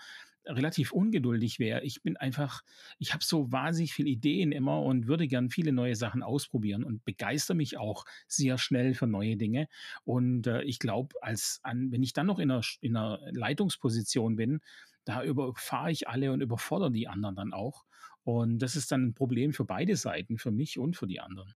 [0.46, 1.84] relativ ungeduldig wäre.
[1.84, 2.62] Ich bin einfach
[3.00, 7.04] ich habe so wahnsinnig viele Ideen immer und würde gern viele neue Sachen ausprobieren und
[7.06, 9.68] begeistere mich auch sehr schnell für neue Dinge.
[10.04, 13.20] Und, äh, ich glaube, als an wenn ich dann noch in 'ner Sch in 'ner
[13.32, 14.62] Leitungsposition bin,
[15.06, 17.86] da überfahre ich alle und überfordere die anderen dann auch.
[18.24, 21.54] Und das ist dann 'n Problem für beide Seiten, für mich und für die anderen.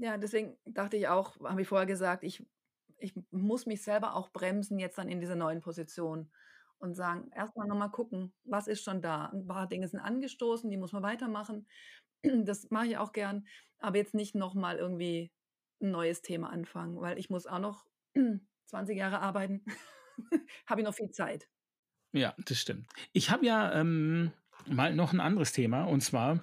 [0.00, 2.46] Ja, deswegen dachte ich auch habe ich vorher gesagt, ich
[3.00, 6.30] ich muss mich selber auch bremsen jetzt dann in dieser neuen Position
[6.80, 10.00] und sagen: „Erst mal noch mal gucken, was ist schon da?“ 'N paar Dinge sind
[10.00, 11.68] angestoßen, die muss man weitermachen.
[12.46, 13.46] Das mache ich auch gern,
[13.80, 15.32] aber jetzt nicht noch mal irgendwie
[15.82, 17.86] 'n neues Thema anfangen, weil ich muss auch noch
[18.66, 19.64] 20 Jahre arbeiten.
[20.68, 21.48] Habe ich noch viel Zeit.
[22.14, 22.86] Ja, das stimmt.
[23.12, 24.32] Ich habe ja, ähm,
[24.66, 26.40] mal noch 'n anderes Thema und zwar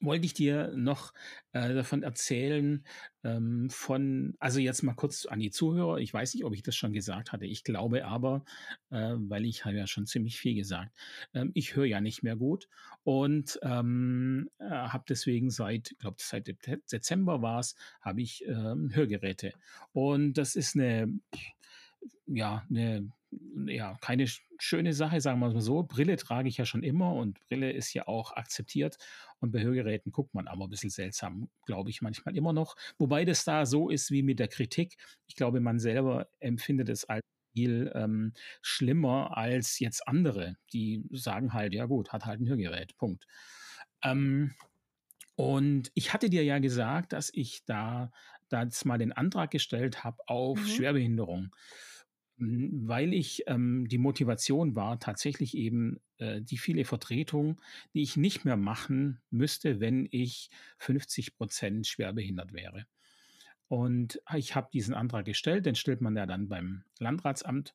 [0.00, 1.12] wollte ich dir noch,
[1.52, 2.84] äh, davon erzählen,
[3.24, 5.98] ähm, von also, jetzt mal kurz an die Zuhörer.
[5.98, 7.46] Ich weiß nicht, ob ich das schon gesagt hatte.
[7.46, 8.44] Ich glaube aber,
[8.90, 10.92] äh, weil ich habe ja schon ziemlich viel gesagt.
[11.34, 12.68] Ähm, ich höre ja nicht mehr gut
[13.04, 16.48] und, ähm, äh, habe deswegen seit ich glaube, seit
[16.92, 19.52] Dezember war's, habe ich, ähm, Hörgeräte.
[19.92, 21.08] Und das ist 'ne
[22.26, 23.10] ja, 'ne
[23.66, 25.82] ja, keine sch schöne Sache, sagen wir's mal so.
[25.82, 28.98] Brille trage ich ja schon immer und Brille ist ja auch akzeptiert
[29.40, 32.76] und bei Hörgeräten guckt man aber bisschen seltsam, glaube ich manchmal immer noch.
[32.98, 34.96] Wobei das da so ist wie mit der Kritik.
[35.26, 37.22] Ich glaube, man selber empfindet es als
[37.54, 42.96] viel, ähm, schlimmer als jetzt andere, die sagen halt: „Ja gut, hat halt 'n Hörgerät,
[42.96, 43.26] Punkt.“
[44.04, 44.54] Ähm,
[45.36, 48.12] und ich hatte dir ja gesagt, dass ich da
[48.50, 50.68] da jetzt mal den Antrag gestellt habe auf Mhm.
[50.68, 51.56] Schwerbehinderung,
[52.86, 57.60] weil ich ähm, die Motivation war tatsächlich eben, äh, die viele Vertretung,
[57.94, 62.86] die ich nicht mehr machen müsste, wenn ich 50 % schwerbehindert wäre.
[63.68, 67.74] Und ich habe diesen Antrag gestellt, den stellt man ja dann beim Landratsamt.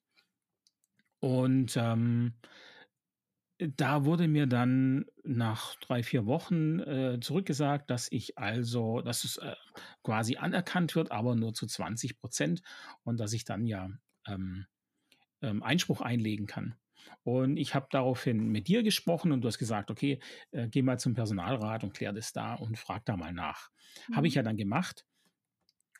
[1.21, 2.33] Und, ähm
[3.61, 9.35] da wurde mir dann nach 3, 4 Wochen, äh, zurückgesagt, dass ich also dass es,
[9.37, 9.55] äh,
[10.03, 12.61] quasi anerkannt wird, aber nur zu 20 %
[13.03, 13.89] und dass ich dann ja,
[14.27, 14.65] ähm,
[15.41, 16.75] ähm, Einspruch einlegen kann.
[17.23, 20.19] Und ich habe daraufhin mit dir gesprochen und du hast gesagt: „Okay,
[20.51, 23.71] äh, geh mal zum Personalrat und kläre das da und frage da mal nach.“
[24.11, 24.35] Habe ich Mhm.
[24.35, 25.05] ja dann gemacht.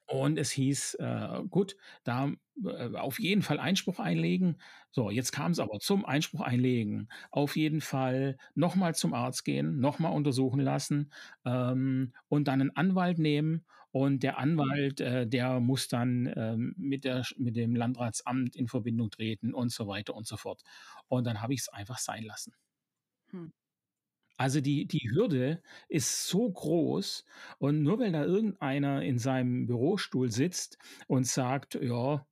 [0.07, 2.31] Und es hieß, äh, gut, da
[2.65, 4.57] äh, auf jeden Fall Einspruch einlegen.
[4.89, 7.09] So, jetzt kam's aber zum Einspruch einlegen.
[7.29, 11.11] Auf jeden Fall noch mal zum Arzt gehen, noch mal untersuchen lassen,
[11.45, 14.39] ähm, und dann 'nen Anwalt nehmen und der Mhm.
[14.39, 19.71] Anwalt, äh, der muss dann, ähm, mit der mit dem Landratsamt in Verbindung treten und
[19.71, 20.63] so weiter und so fort.
[21.07, 22.53] Und dann habe ich's einfach sein lassen.
[23.31, 23.51] Hm.
[24.37, 27.25] Also, die die Hürde ist so groß
[27.57, 32.25] und nur weil da irgendeiner in seinem Bürostuhl sitzt und sagt: „Ja,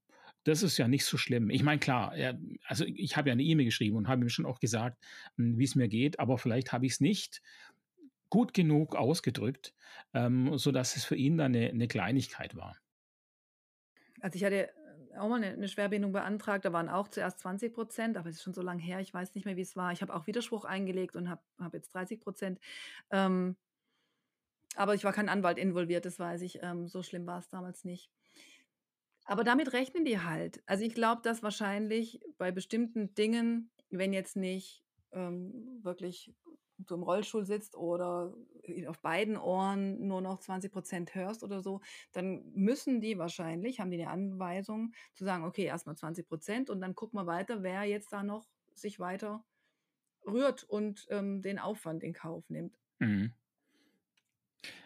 [0.46, 3.44] das ist ja nicht so schlimm.“ Ich meine, klar, er also, ich habe ja 'ne
[3.44, 5.04] E-Mail geschrieben und habe ihm schon auch gesagt,
[5.36, 7.42] hm, wie's mir geht, aber vielleicht habe ich's nicht
[8.30, 9.74] gut genug ausgedrückt,
[10.14, 12.78] ähm, sodass es für ihn dann 'ne 'ne Kleinigkeit war.
[14.22, 14.70] Also, ich hatte,
[15.14, 18.38] äh, auch mal 'ne 'ne Schwerbehinderung beantragt, da waren auch zuerst 20 %, aber es
[18.38, 19.92] ist schon so lang her, ich weiß nicht mehr, wie's war.
[19.92, 22.60] Ich habe auch Widerspruch eingelegt und habe habe jetzt 30 %.
[23.12, 23.58] Ähm
[24.76, 26.60] aber ich war kein Anwalt involviert, das weiß ich.
[26.62, 28.08] Ähm, so schlimm war's damals nicht.
[29.26, 30.62] Aber damit rechnen die halt.
[30.66, 36.34] Also, ich glaube, dass wahrscheinlich bei bestimmten Dingen, wenn jetzt nicht, ähm, wirklich
[36.80, 38.34] du im Rollstuhl sitzt oder
[38.88, 41.82] auf beiden Ohren nur noch 20 % hörst oder so,
[42.14, 46.70] dann müssen die wahrscheinlich haben die 'ne Anweisung zu sagen: „Okay, erst mal 20 %
[46.70, 49.46] und dann gucken wir weiter, wer jetzt da noch sich weiter
[50.28, 53.38] rührt und, ähm, den Aufwand in Kauf nimmt.“ Mhm.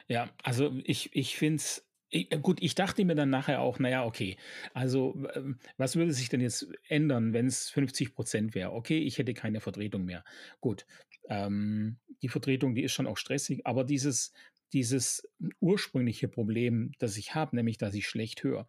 [0.09, 3.79] Ja, also, ich ich finde es I äh, gut, ich dachte mir dann nachher auch,
[3.79, 4.35] na ja, okay,
[4.73, 8.73] also, ähm, was würde sich denn jetzt ändern, wenn's 50% wäre?
[8.73, 10.25] Okay, ich hätte keine Vertretung mehr.
[10.59, 10.85] Gut,
[11.31, 14.33] ähm, die Vertretung, die ist schon auch stressig, aber dieses
[14.73, 15.27] dieses
[15.59, 18.67] ursprüngliche Problem, das ich habe, nämlich dass ich schlecht höre,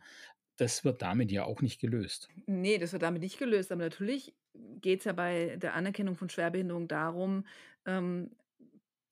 [0.57, 2.29] das wird damit ja auch nicht gelöst.
[2.47, 4.35] Ne, das wird damit nicht gelöst, aber natürlich
[4.81, 7.47] geht's ja bei der Anerkennung von Schwerbehinderung darum,
[7.87, 8.31] ähm,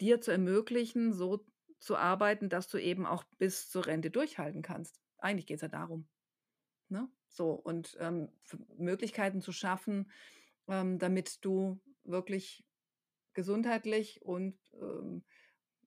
[0.00, 1.46] dir zu ermöglichen, so
[1.78, 5.00] zu arbeiten, dass du eben auch bis zur Rente durchhalten kannst.
[5.18, 6.08] Eigentlich geht's ja darum,
[6.88, 7.08] ne?
[7.28, 8.30] So und, ähm,
[8.76, 10.10] Möglichkeiten zu schaffen,
[10.68, 12.64] ähm, damit du wirklich
[13.34, 15.24] gesundheitlich und, ähm,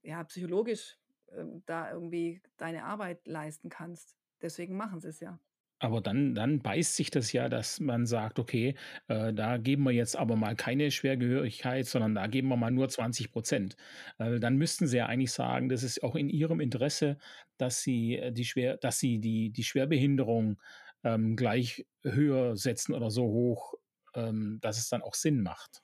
[0.03, 0.99] ja, psychologisch,
[1.32, 4.17] ähm, da irgendwie deine Arbeit leisten kannst.
[4.41, 5.39] Deswegen machen sie's ja.
[5.79, 8.75] Aber dann dann beißt sich das ja, dass man sagt: „Okay,
[9.10, 12.88] äh, da geben wir jetzt aber mal keine Schwergehörigkeit, sondern da geben wir mal nur
[12.89, 13.75] 20%
[14.17, 17.17] Äh, dann müssten sie ja eigentlich sagen, das ist auch in ihrem Interesse,
[17.58, 20.62] dass sie, äh, die schwer dass sie die die Schwerbehinderung,
[21.03, 23.73] ähm, gleich höher setzen oder so hoch,
[24.15, 25.82] ähm, dass es dann auch Sinn macht.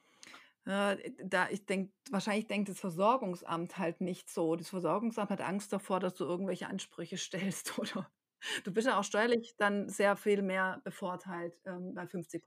[0.70, 4.56] Äh, da ich denke wahrscheinlich denkt das Versorgungsamt halt nicht so.
[4.56, 8.08] Das Versorgungsamt hat Angst davor, dass du irgendwelche Ansprüche stellst, oder?
[8.64, 12.42] Du bist ja auch steuerlich dann sehr viel mehr bevorteilt, ähm, bei 50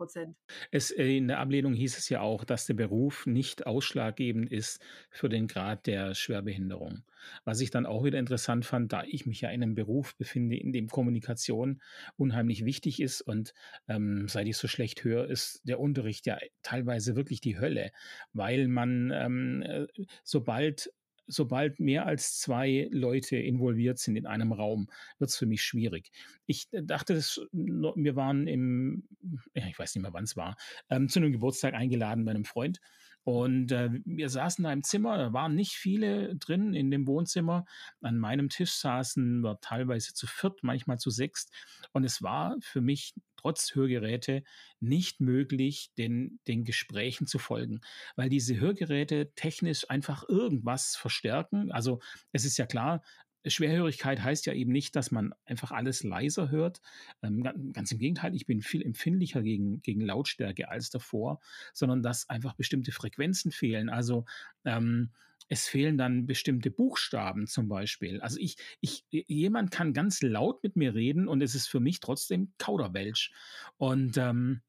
[0.71, 4.83] Es äh, in der Ablehnung hieß es ja auch, dass der Beruf nicht ausschlaggebend ist
[5.11, 7.05] für den Grad der Schwerbehinderung.
[7.45, 10.57] Was ich dann auch wieder interessant fand, da ich mich ja in einem Beruf befinde,
[10.57, 11.81] in dem Kommunikation
[12.17, 13.55] unheimlich wichtig ist und,
[13.89, 17.93] ähm, seit ich so schlecht höre, ist der Unterricht ja teilweise wirklich die Hölle,
[18.33, 19.87] weil man, ähm, äh,
[20.25, 20.93] sobald
[21.33, 26.11] sobald mehr als 2 Leute involviert sind in einem Raum, wird es für mich schwierig.
[26.47, 29.09] Ich äh, dachte, das no wir waren im
[29.55, 30.57] ich weiß nicht mehr, wann es war,
[30.91, 32.81] ähm, zu einem Geburtstag eingeladen bei einem Freund
[33.25, 37.65] und, äh, wir saßen da im Zimmer, da waren nicht viele drin in dem Wohnzimmer.
[38.01, 41.53] An meinem Tisch saßen wir teilweise zu viert, manchmal zu sechst.
[41.93, 44.43] Und es war für mich trotz Hörgeräte
[44.81, 47.81] nicht möglich, den den Gesprächen zu folgen,
[48.17, 51.71] weil diese Hörgeräte technisch einfach irgendwas verstärken.
[51.73, 52.01] Also,
[52.33, 53.03] es ist ja klar,
[53.47, 56.81] Schwerhörigkeit heißt ja eben nicht, dass man einfach alles leiser hört.
[57.23, 61.41] Ähm, ga ganz im Gegenteil, ich bin viel empfindlicher gegen gegen Lautstärke als davor,
[61.73, 63.89] sondern dass einfach bestimmte Frequenzen fehlen.
[63.89, 64.25] Also,
[64.65, 65.11] ähm,
[65.49, 68.21] es fehlen dann bestimmte Buchstaben zum Beispiel.
[68.21, 72.01] Also, ich ich jemand kann ganz laut mit mir reden und es ist für mich
[72.01, 73.33] trotzdem Kauderwelsch.
[73.77, 74.63] Und, ähm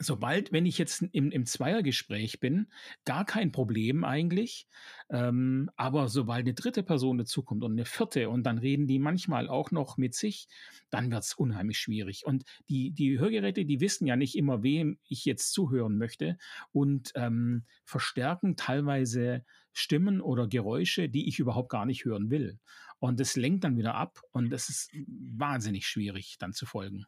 [0.00, 2.66] Sobald wenn ich jetzt im im Zweiergespräch bin,
[3.04, 4.66] gar kein Problem eigentlich.
[5.10, 9.48] Ähm, aber sobald 'ne dritte Person dazukommt und 'ne vierte und dann reden die manchmal
[9.48, 10.48] auch noch mit sich,
[10.90, 12.24] dann wird's unheimlich schwierig.
[12.26, 16.38] Und die die Hörgeräte, die wissen ja nicht immer, wem ich jetzt zuhören möchte
[16.72, 22.58] und, ähm, verstärken teilweise Stimmen oder Geräusche, die ich überhaupt gar nicht hören will.
[22.98, 27.06] Und das lenkt dann wieder ab und das ist wahnsinnig schwierig, dann zu folgen.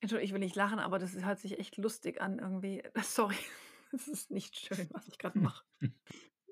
[0.00, 2.82] Entschuldigung, ich will nicht lachen, aber das hört sich echt lustig an irgendwie.
[3.02, 3.36] Sorry,
[3.92, 5.64] das ist nicht schön, was ich gerade mache.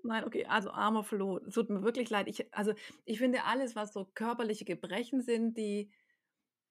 [0.03, 2.29] Nein, okay, also armer Flo, es tut mir wirklich leid.
[2.29, 5.91] Ich also, ich finde alles, was so körperliche Gebrechen sind, die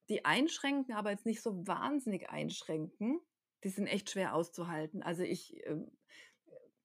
[0.09, 3.21] die einschränken, aber jetzt nicht so wahnsinnig einschränken,
[3.63, 5.01] die sind echt schwer auszuhalten.
[5.01, 5.89] Also, ich, ähm,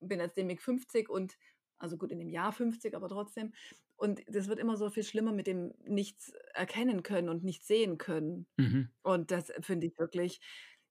[0.01, 1.37] bin jetzt demnächst 50 und
[1.77, 3.53] also gut, in dem Jahr 50, aber trotzdem.
[3.99, 7.97] Und das wird immer so viel schlimmer mit dem nichts erkennen können und nichts sehen
[7.97, 8.47] können.
[8.57, 8.89] Mhm.
[9.03, 10.41] Und das finde ich wirklich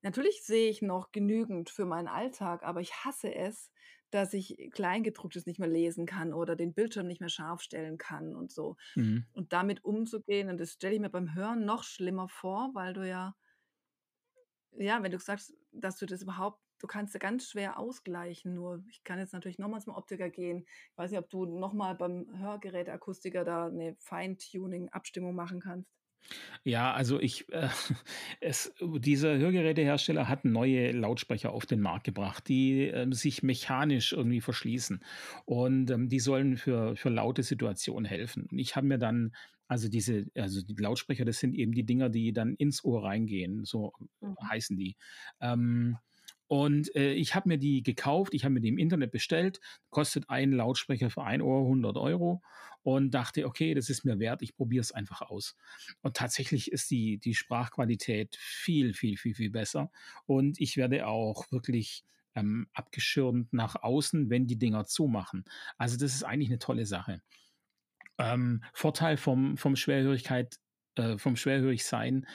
[0.03, 3.71] natürlich sehe ich noch genügend für meinen Alltag, aber ich hasse es,
[4.11, 8.35] dass ich Kleingedrucktes nicht mehr lesen kann oder den Bildschirm nicht mehr scharf stellen kann
[8.37, 8.77] und so.
[8.97, 9.29] Mhm.
[9.33, 13.07] Und damit umzugehen und das stelle ich mir beim Hören noch schlimmer vor, weil du
[13.09, 13.35] ja
[14.73, 18.55] ja, wenn du sagst, dass du das überhaupt du kannst ja ganz schwer ausgleichen.
[18.55, 20.65] Nur ich kann jetzt natürlich noch mal zum Optiker gehen.
[20.93, 25.91] Ich weiß nicht, ob du noch mal beim Hörgeräteakustiker da 'ne Feintuning-Abstimmung machen kannst.
[26.65, 27.69] Ja, also ich, äh,
[28.41, 34.41] es dieser Hörgerätehersteller hat neue Lautsprecher auf den Markt gebracht, die, ähm, sich mechanisch irgendwie
[34.41, 35.01] verschließen
[35.47, 38.47] und, ähm, die sollen für für laute Situationen helfen.
[38.51, 39.33] Und ich habe mir dann
[39.67, 43.65] also diese also die Lautsprecher, das sind eben die Dinger, die dann ins Ohr reingehen,
[43.65, 44.51] so Mhm.
[44.51, 44.97] heißen die.
[45.41, 45.97] Ähm,
[46.49, 50.31] und, äh, ich habe mir die gekauft, ich habe mir die im Internet bestellt, kostet
[50.31, 52.43] ein Lautsprecher für ein Ohr 100 €
[52.83, 55.57] und dachte: „Okay, das ist mir wert, ich probiere es einfach aus.“
[56.03, 59.91] Und tatsächlich ist die die Sprachqualität viel, viel, viel, viel besser
[60.27, 65.45] und ich werde auch wirklich, ähm, abgeschirmt nach außen, wenn die Dinger zumachen.
[65.79, 67.21] Also, das ist eigentlich 'ne tolle Sache.
[68.19, 70.57] Ähm, Vorteil vom vom Schwerhörigkeit
[70.97, 72.27] äh, vom Schwerhörigsein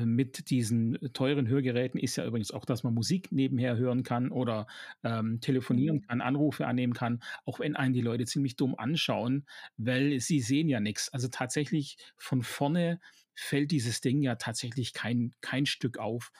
[0.00, 4.66] mit diesen teuren Hörgeräten ist ja übrigens auch, dass man Musik nebenher hören kann oder
[5.04, 6.08] ähm, telefonieren Mhm.
[6.08, 10.68] kann, Anrufe annehmen kann, auch wenn einen die Leute ziemlich dumm anschauen, weil sie sehen
[10.68, 11.08] ja nichts.
[11.12, 13.00] Also tatsächlich von vorne
[13.34, 16.32] fällt dieses Ding ja tatsächlich kein, kein Stück auf.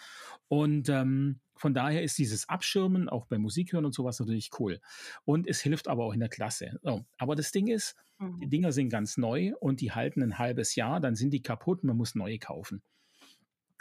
[0.49, 4.81] Und ähm, von daher ist dieses Abschirmen auch beim Musikhören und sowas natürlich cool.
[5.25, 6.79] Und es hilft aber auch in der Klasse.
[6.83, 7.95] So, aber das Ding ist,
[8.41, 8.49] die Mhm.
[8.49, 11.97] Dinger sind ganz neu und die halten ein halbes Jahr, dann sind die kaputt, man
[11.97, 12.83] muss neue kaufen.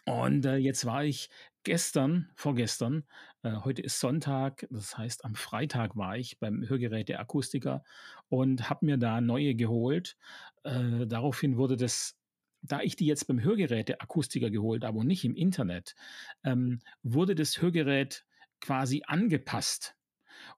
[0.06, 1.30] Und äh, jetzt war ich
[1.64, 3.04] gestern, vorgestern,
[3.44, 7.84] äh, heute ist Sonntag, das heißt am Freitag war ich beim Hörgeräteakustiker
[8.30, 10.18] und habe mir da neue geholt.
[10.64, 12.18] Äh, daraufhin wurde das,
[12.62, 15.96] da ich die jetzt beim Hörgeräteakustiker geholt habe und nicht im Internet,
[16.44, 18.26] ähm, wurde das Hörgerät
[18.60, 19.96] quasi angepasst.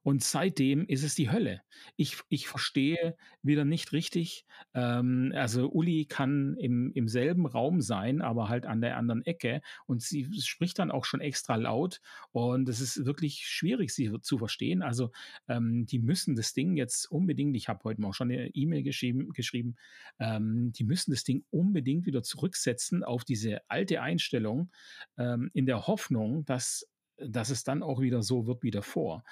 [0.02, 1.62] Und seitdem ist es die Hölle.
[1.96, 8.22] Ich ich verstehe wieder nicht richtig ähm, also Uli kann im im selben Raum sein,
[8.22, 12.68] aber halt an der anderen Ecke und sie spricht dann auch schon extra laut und
[12.70, 14.82] es ist wirklich schwierig, sie zu verstehen.
[14.82, 15.12] Also,
[15.48, 19.32] ähm, die müssen das Ding jetzt unbedingt ich habe heute mal schon eine E-Mail geschrieben
[19.34, 19.76] geschrieben,
[20.20, 24.72] ähm, die müssen das Ding unbedingt wieder zurücksetzen auf diese alte Einstellung,
[25.18, 29.24] ähm, in der Hoffnung, dass dass es dann auch wieder so wird wie davor.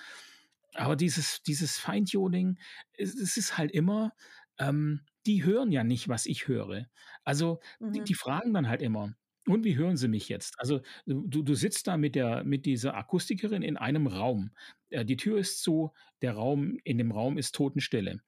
[0.75, 2.57] Aber dieses dieses Feintuning,
[2.93, 4.13] es es ist halt immer
[4.59, 6.87] ähm, die hören ja nicht, was ich höre.
[7.23, 7.59] Also,
[7.93, 8.05] die Mhm.
[8.05, 9.13] die fragen dann halt immer:
[9.47, 12.95] „Und wie hören Sie mich jetzt?“ Also, du du sitzt da mit der mit dieser
[12.95, 14.51] Akustikerin in einem Raum.
[14.89, 18.21] Äh, die Tür ist zu, der Raum in dem Raum ist Totenstille.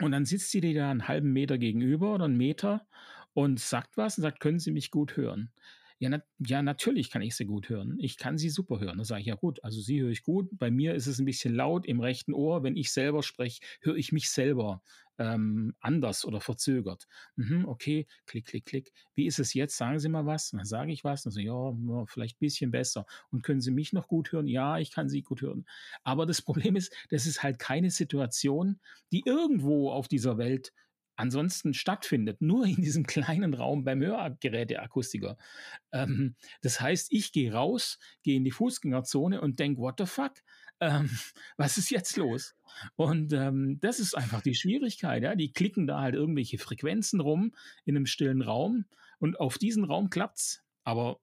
[0.00, 2.86] Und dann sitzt sie dir da 'n halben Meter gegenüber oder 'n Meter
[3.34, 5.52] und sagt was und sagt: „Können Sie mich gut hören?“
[6.04, 7.96] Ja, nat ja, natürlich kann ich sie gut hören.
[7.98, 8.98] Ich kann sie super hören.
[8.98, 10.50] Dann sage ich: „Ja gut, also Sie höre ich gut.
[10.52, 12.62] Bei mir ist es 'n bisschen laut im rechten Ohr.
[12.62, 14.82] Wenn ich selber spreche, höre ich mich selber,
[15.18, 18.92] ähm, anders oder verzögert.“ „Mhm, okay.“ Klick, klick, klick.
[19.14, 19.78] „Wie ist es jetzt?
[19.78, 21.22] Sagen Sie mal was.“ Und dann sage ich was.
[21.22, 21.72] Dann so: „Ja,
[22.06, 25.40] vielleicht bisschen besser.“ „Und können Sie mich noch gut hören?“ „Ja, ich kann Sie gut
[25.40, 25.64] hören.“
[26.02, 28.78] Aber das Problem ist, das ist halt keine Situation,
[29.10, 30.72] die irgendwo auf dieser Welt
[31.16, 35.36] ansonsten stattfindet, nur in diesem kleinen Raum beim Hörgeräteakustiker.
[35.92, 40.32] Ähm, das heißt, ich gehe raus, gehe in die Fußgängerzone und denke: „What the fuck?
[40.80, 41.10] Ähm,
[41.56, 42.54] was ist jetzt los?“
[42.96, 45.34] Und, ähm, das ist einfach die Schwierigkeit, ja?
[45.34, 48.86] Die klicken da halt irgendwelche Frequenzen rum in 'nem stillen Raum
[49.18, 50.62] und auf diesen Raum klappt's.
[50.84, 51.20] Aber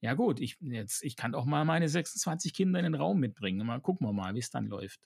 [0.00, 3.66] ja gut, ich jetzt ich kann auch mal meine 26 Kinder in den Raum mitbringen
[3.66, 5.00] mal gucken wir mal, wie's dann läuft.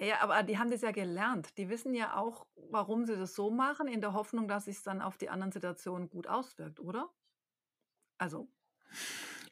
[0.00, 1.56] Ja, aber die haben das ja gelernt.
[1.58, 5.02] Die wissen ja auch, warum sie das so machen, in der Hoffnung, dass sich's dann
[5.02, 7.10] auf die anderen Situationen gut auswirkt, oder?
[8.20, 8.48] Also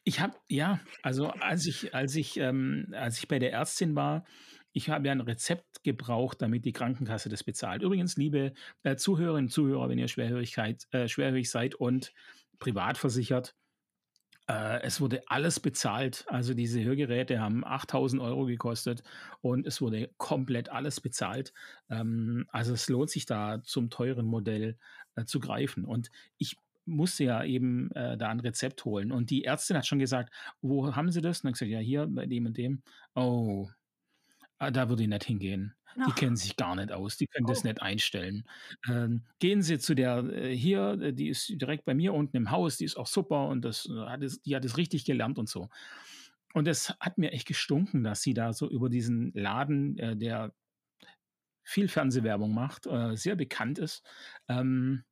[0.03, 4.25] Ich habe ja, also als ich als ich ähm, als ich bei der Ärztin war,
[4.73, 7.81] ich habe ja 'n Rezept gebraucht, damit die Krankenkasse das bezahlt.
[7.83, 12.13] Übrigens, liebe, äh, Zuhörerinnen und Zuhörer, wenn ihr Schwerhörigkeit äh, schwerhörig seid und
[12.59, 13.55] privat versichert,
[14.47, 16.25] äh, es wurde alles bezahlt.
[16.27, 19.03] Also, diese Hörgeräte haben 8.000 € gekostet
[19.41, 21.53] und es wurde komplett alles bezahlt.
[21.89, 24.77] Ähm, also, es lohnt sich da zum teuren Modell,
[25.15, 25.85] äh, zu greifen.
[25.85, 29.99] Und ich musste ja eben, äh, da 'n Rezept holen und die Ärztin hat schon
[29.99, 32.81] gesagt: „Wo haben Sie das?“ Und dann gesagt: „Ja, hier bei dem und dem.“
[33.15, 33.69] „Oh,
[34.59, 35.75] ah, da würde ich nicht hingehen.
[36.05, 37.17] Die kennen sich gar nicht aus.
[37.17, 37.65] Die können das Oh.
[37.65, 38.43] nicht einstellen.
[38.87, 42.51] Ähm, gehen Sie zu der, äh, hier, äh, die ist direkt bei mir unten im
[42.51, 45.49] Haus, die ist auch super und das hat es die hat es richtig gelernt und
[45.49, 45.69] so.“
[46.53, 50.53] Und das hat mir echt gestunken, dass sie da so über diesen Laden, äh, der
[51.63, 54.05] viel Fernsehwerbung macht, äh, sehr bekannt ist,
[54.47, 55.03] ähm,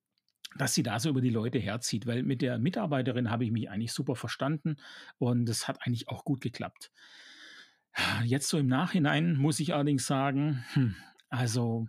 [0.58, 3.70] dass sie da so über die Leute herzieht, weil mit der Mitarbeiterin habe ich mich
[3.70, 4.78] eigentlich super verstanden
[5.20, 6.92] und es hat eigentlich auch gut geklappt.
[8.24, 10.96] Jetzt so im Nachhinein muss ich allerdings sagen, hm,
[11.30, 11.88] also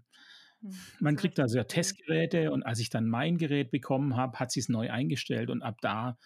[0.62, 1.64] Hm, man kriegt da richtig so ja blöd.
[1.64, 5.78] Testgeräte und als ich dann mein Gerät bekommen habe, hat sie's neu eingestellt und ab
[5.82, 6.18] da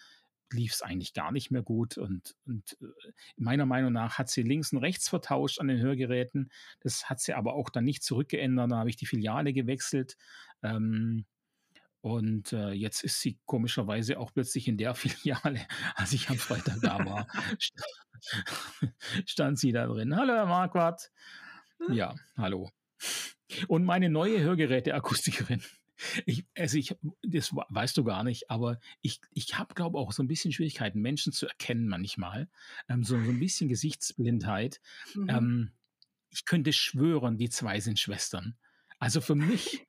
[0.51, 4.73] lief's eigentlich gar nicht mehr gut und und, äh, meiner Meinung nach hat sie links
[4.73, 6.51] und rechts vertauscht an den Hörgeräten.
[6.81, 8.71] Das hat sie aber auch dann nicht zurückgeändert.
[8.71, 10.17] Da habe ich die Filiale gewechselt,
[10.63, 11.25] ähm,
[12.01, 15.67] und, äh, jetzt ist sie komischerweise auch plötzlich in der Filiale.
[15.95, 17.27] Als ich am Freitag da war,
[17.59, 17.85] sta
[19.25, 21.11] stand sie da drin: „Hallo, Herr Marquardt.“
[21.87, 22.69] Ja, hallo.
[23.67, 25.61] Und meine neue Hörgeräteakustikerin,
[26.25, 30.23] ich also, ich das weißt du gar nicht, aber ich ich habe, glaube auch so
[30.23, 32.49] 'n bisschen Schwierigkeiten, Menschen zu erkennen manchmal,
[32.89, 34.81] ähm, so so 'n bisschen Gesichtsblindheit.
[35.15, 35.51] Mhm.
[35.51, 35.73] Ähm,
[36.31, 38.57] ich könnte schwören, die 2 sind Schwestern.
[38.99, 39.87] Also, für mich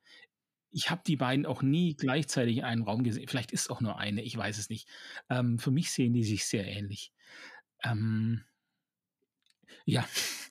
[0.72, 3.28] ich habe die beiden auch nie gleichzeitig in einem Raum gesehen.
[3.28, 4.88] Vielleicht ist's auch nur eine, ich weiß es nicht.
[5.30, 7.12] Ähm, für mich sehen die sich sehr ähnlich.
[7.84, 8.44] Ähm
[9.84, 10.06] ja,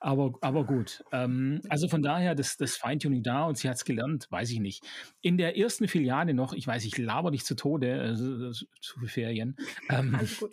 [0.00, 1.04] Aber aber gut.
[1.12, 4.84] Ähm, also von daher, das das Feintuning da und sie hat's gelernt, weiß ich nicht.
[5.20, 9.56] In der ersten Filiale noch ich weiß, ich laber dich zu Tode, also, zu Ferien.
[9.90, 10.52] Ähm Alles gut.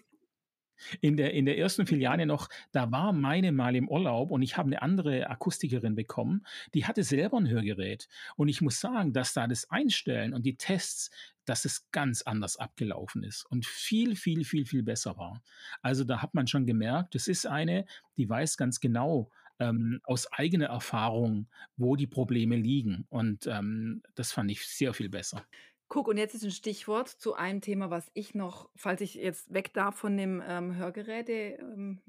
[1.01, 4.57] In der in der ersten Filiale noch, da war meine mal im Urlaub und ich
[4.57, 8.07] habe eine andere Akustikerin bekommen, die hatte selber ein Hörgerät.
[8.35, 11.11] Und ich muss sagen, dass da das Einstellen und die Tests,
[11.45, 15.41] dass es ganz anders abgelaufen ist und viel, viel, viel, viel besser war.
[15.81, 17.85] Also, da hat man schon gemerkt, das ist eine,
[18.17, 21.47] die weiß ganz genau, ähm, aus eigener Erfahrung,
[21.77, 23.05] wo die Probleme liegen.
[23.09, 25.45] Und, ähm, das fand ich sehr viel besser.
[25.89, 29.53] Guck, und jetzt ist ein Stichwort zu einem Thema, was ich noch falls ich jetzt
[29.53, 32.01] weg darf von dem, ähm, Hörgeräte ähm,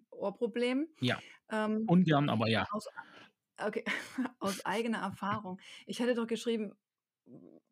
[1.00, 2.66] Ja, ähm, ungern, aber ja.
[2.70, 2.88] aus
[3.60, 3.84] okay,
[4.40, 5.60] aus eigener Erfahrung.
[5.86, 6.74] Ich hatte doch geschrieben,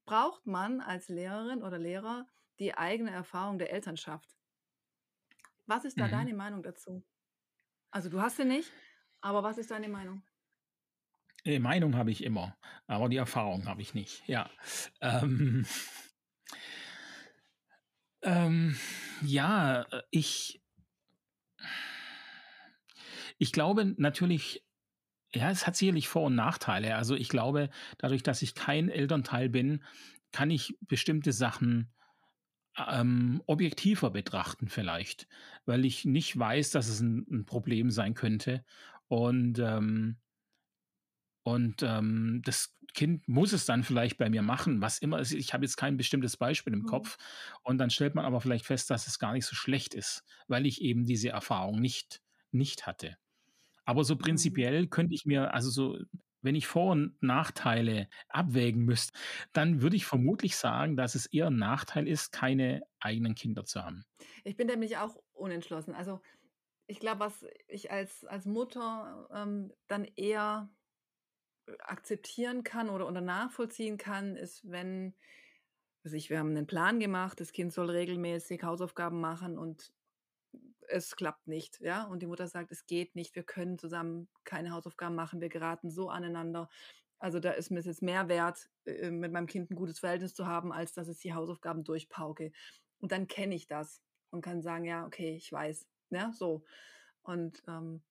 [0.07, 2.27] braucht man als Lehrerin oder Lehrer
[2.59, 4.37] die eigene Erfahrung der Elternschaft?
[5.67, 6.09] Was ist da Mhm.
[6.09, 7.05] deine Meinung dazu?
[7.91, 8.71] Also, du hast sie nicht,
[9.21, 10.23] aber was ist deine Meinung?
[11.47, 12.57] Äh, Meinung habe ich immer,
[12.89, 14.51] aber die Erfahrung habe ich nicht, ja.
[15.01, 15.65] Ähm
[18.23, 18.77] ähm,
[19.23, 20.61] ja, äh, ich
[23.39, 24.65] ich glaube natürlich
[25.35, 26.97] ja, es hat sicherlich Vor und Nachteile.
[26.97, 29.85] Also, ich glaube, dadurch, dass ich kein Elternteil bin,
[30.33, 31.93] kann ich bestimmte Sachen,
[32.91, 35.29] ähm, objektiver betrachten vielleicht,
[35.67, 38.65] weil ich nicht weiß, dass es ein 'n Problem sein könnte.
[39.09, 40.19] Und, ähm
[41.47, 45.39] Und, ähm, das Kind muss es dann vielleicht bei mir machen, was immer es ist.
[45.39, 46.87] Ich habe jetzt kein bestimmtes Beispiel im Mhm.
[46.87, 47.19] Kopf.
[47.63, 50.67] Und dann stellt man aber vielleicht fest, dass es gar nicht so schlecht ist, weil
[50.67, 52.21] ich eben diese Erfahrung nicht
[52.51, 53.17] nicht hatte.
[53.85, 54.57] Aber so Mhm.
[54.57, 55.99] prinzipiell könnte ich mir also so
[56.43, 59.19] wenn ich Vor und Nachteile abwägen müsste,
[59.53, 63.85] dann würde ich vermutlich sagen, dass es eher 'n Nachteil ist, keine eigenen Kinder zu
[63.85, 64.05] haben.
[64.45, 65.95] Ich bin nämlich auch unentschlossen.
[65.95, 66.21] Also,
[66.87, 70.71] ich glaube, was ich als als Mutter, ähm, dann eher,
[71.81, 75.15] akzeptieren kann oder oder nachvollziehen kann, ist, wenn
[76.05, 79.93] also ich wir haben 'nen Plan gemacht, das Kind soll regelmäßig Hausaufgaben machen und
[80.89, 82.05] es klappt nicht, ja?
[82.07, 85.91] Und die Mutter sagt: „Es geht nicht, wir können zusammen keine Hausaufgaben machen, wir geraten
[85.91, 86.69] so aneinander.
[87.21, 90.47] Also, da ist mir's jetzt mehr wert, äh, mit meinem Kind 'n gutes Verhältnis zu
[90.49, 92.53] haben, als dass ich die Hausaufgaben durchpauke.“
[93.01, 96.65] Und dann kenne ich das und kann sagen: „Ja, okay, ich weiß“, ja, so.
[97.23, 98.05] Und, ähm,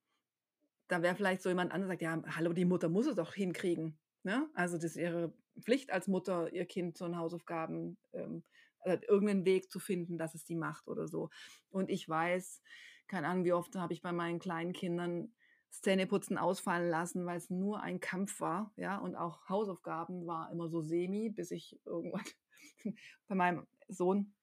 [0.88, 4.00] da wäre vielleicht so jemand anderes, sagt: „Ja, hallo, die Mutter muss es doch hinkriegen“,
[4.24, 4.50] ne?
[4.54, 8.44] Also, das ist ihre Pflicht als Mutter, ihr Kind zu 'nen Hausaufgaben, ähm
[8.84, 11.30] äh, irgend 'nen Weg zu finden, dass es die macht oder so.
[11.70, 12.62] Und ich weiß
[13.08, 15.34] keine Ahnung, wie oft habe ich bei meinen kleinen Kindern
[15.70, 18.98] Zähneputzen ausfallen lassen, weil's nur ein Kampf war, ja?
[18.98, 22.24] Und auch Hausaufgaben war immer so semi, bis ich irgendwann
[23.28, 24.34] bei meinem Sohn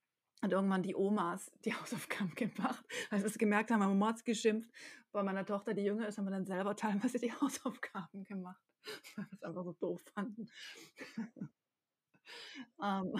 [0.43, 4.70] hat irgendwann die Omas die Hausaufgaben gemacht, weil sie's gemerkt haben, Mama hat's geschimpft.
[5.12, 8.62] Bei meiner Tochter, die jünger ist, haben wir dann selber teilweise die Hausaufgaben gemacht,
[9.16, 10.47] weil wir's einfach so doof fanden.
[12.82, 13.14] Ähm,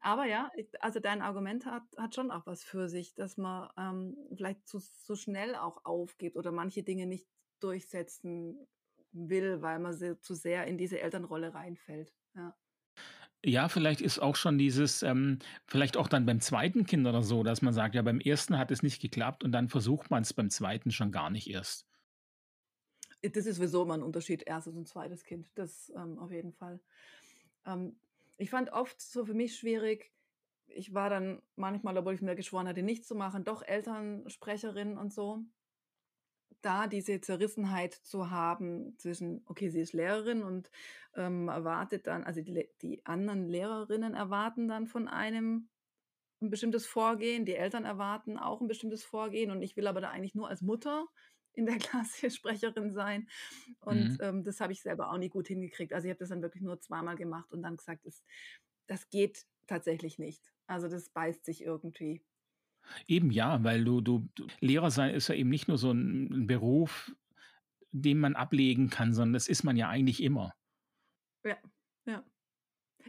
[0.00, 0.50] aber ja,
[0.80, 4.78] also dein Argument hat hat schon auch was für sich, dass man, ähm, vielleicht zu
[4.78, 7.28] zu schnell auch aufgibt oder manche Dinge nicht
[7.60, 8.66] durchsetzen
[9.12, 9.92] will, weil man
[10.22, 12.54] zu sehr in diese Elternrolle reinfällt, ja.
[13.44, 16.84] Ja, vielleicht ist auch schon dieses ähm, vielleicht auch dann beim 2.
[16.84, 18.58] Kind oder so, dass man sagt: „Ja, beim 1.
[18.58, 20.90] hat es nicht geklappt“, und dann versucht man's beim 2.
[20.90, 21.82] schon gar nicht erst.
[23.24, 24.76] Äh, das ist sowieso immer 'n Unterschied, 1.
[24.76, 25.24] und 2.
[25.24, 26.80] Kind, das, ähm, auf jeden Fall.
[27.66, 28.00] Ähm,
[28.38, 30.12] ich fand oft so für mich schwierig
[30.68, 35.12] ich war dann manchmal, obwohl ich mir geschworen hatte, nicht zu machen, doch Elternsprecherin und
[35.12, 35.44] so.
[36.64, 40.70] Da diese Zerrissenheit zu haben zwischen okay, sie ist Lehrerin und,
[41.14, 45.70] ähm, erwartet dann also die die anderen Lehrerinnen erwarten dann von einem
[46.42, 50.10] 'n bestimmtes Vorgehen, die Eltern erwarten auch 'n bestimmtes Vorgehen und ich will aber da
[50.10, 51.08] eigentlich nur als Mutter
[51.54, 53.28] in der Klasse Sprecherin sein.
[53.80, 54.20] Und, Mhm.
[54.20, 55.92] ähm, das habe ich selber auch nie gut hingekriegt.
[55.94, 58.24] Also, ich habe das dann wirklich nur zweimal gemacht und dann gesagt: „Das
[58.88, 62.24] das geht tatsächlich nicht.“ Also, das beißt sich irgendwie.
[63.08, 66.28] Eben ja, weil du du du Lehrer sein ist ja eben nicht nur so 'n
[66.32, 67.12] 'n Beruf,
[67.92, 70.54] den man ablegen kann, sondern das ist man ja eigentlich immer.
[71.44, 71.56] Ja,
[72.06, 72.24] ja.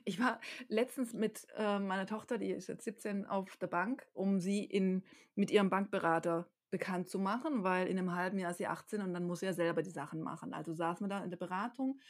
[0.05, 4.39] Ich war letztens mit, äh, meiner Tochter, die ist jetzt 17, auf der Bank, um
[4.39, 5.03] sie in
[5.35, 9.13] mit ihrem Bankberater bekannt zu machen, weil in 'nem halben Jahr ist sie 18 und
[9.13, 10.53] dann muss sie ja selber die Sachen machen.
[10.53, 12.01] Also, saßen wir da in der Beratung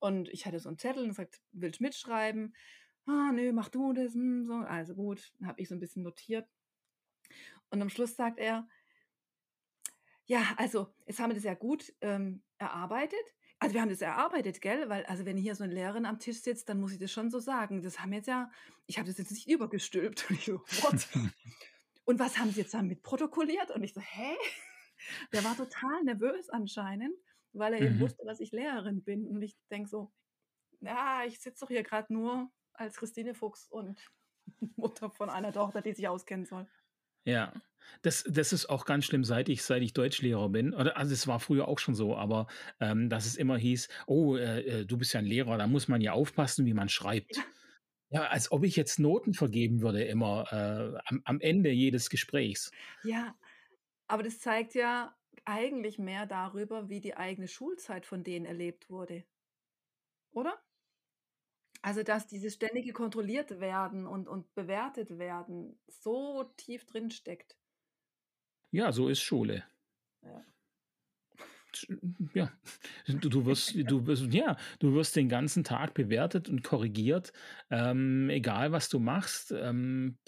[0.00, 2.54] und ich hatte so 'n Zettel und gesagt: „Willst mitschreiben?“
[3.06, 4.54] „Ah, ne, mach du das“, hm, so.
[4.54, 6.48] Also gut, habe ich so 'n bisschen notiert.
[7.70, 8.68] Und am Schluss sagt er
[10.26, 13.20] „Ja, also, jetzt haben wir das ja gut, ähm, erarbeitet.
[13.58, 14.88] Also, wir haben das erarbeitet, gell?
[14.88, 17.30] Weil also, wenn hier so 'ne Lehrerin am Tisch sitzt, dann muss ich das schon
[17.30, 17.82] so sagen.
[17.82, 18.50] Das haben jetzt ja
[18.86, 21.08] ich habe das jetzt nicht übergestülpt.“ Und ich so: „What?“
[22.04, 24.36] „Und was haben Sie jetzt damit protokolliert?“ Und ich so: „Hä?“
[25.32, 27.14] Der war total nervös anscheinend,
[27.52, 28.00] weil er eben Mhm.
[28.00, 29.26] wusste, dass ich Lehrerin bin.
[29.26, 30.12] Und ich denke so,
[30.80, 34.00] ja, ich sitze doch hier gerade nur als Christine Fuchs und
[34.76, 36.68] Mutter von einer Tochter, die sich auskennen soll.
[37.26, 37.54] Ja,
[38.02, 41.26] das das ist auch ganz schlimm, seit ich seit ich Deutschlehrer bin oder also, es
[41.26, 42.46] war früher auch schon so, aber,
[42.78, 45.88] ähm, dass es immer hieß: „Oh, äh, äh, du bist ja 'n Lehrer, da muss
[45.88, 46.88] man ja aufpassen, wie man
[47.30, 47.42] Ja.
[47.42, 47.48] schreibt.“
[48.10, 52.70] Ja, als ob ich jetzt Noten vergeben würde immer, äh, am am Ende jedes Gesprächs.
[53.04, 53.38] Ja,
[54.08, 59.24] aber das zeigt ja eigentlich mehr darüber, wie die eigene Schulzeit von denen erlebt wurde.
[60.34, 60.65] Oder?
[61.86, 67.56] Also, dass dieses ständige kontrolliert werden und und bewertet werden so tief drinsteckt.
[68.72, 69.64] Ja, so ist Schule.
[70.22, 70.44] Ja.
[72.34, 72.50] Ja,
[73.08, 77.32] du du wirst du wirst ja, du wirst den ganzen Tag bewertet und korrigiert,
[77.70, 79.52] ähm, egal was du machst.
[79.52, 80.18] Ähm,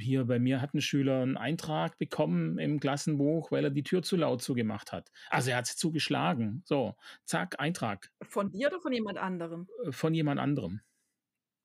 [0.00, 4.02] hier bei mir hat 'n Schüler 'n Eintrag bekommen im Klassenbuch, weil er die Tür
[4.02, 5.10] zu laut zugemacht hat.
[5.30, 6.62] Also, er hat sie zugeschlagen.
[6.66, 8.10] So, zack, Eintrag.
[8.22, 9.68] Von dir oder von jemand anderem?
[9.90, 10.80] Von jemand anderem.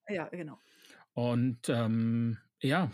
[0.09, 0.59] Ja, genau.
[1.15, 2.91] Und, ähm, ja,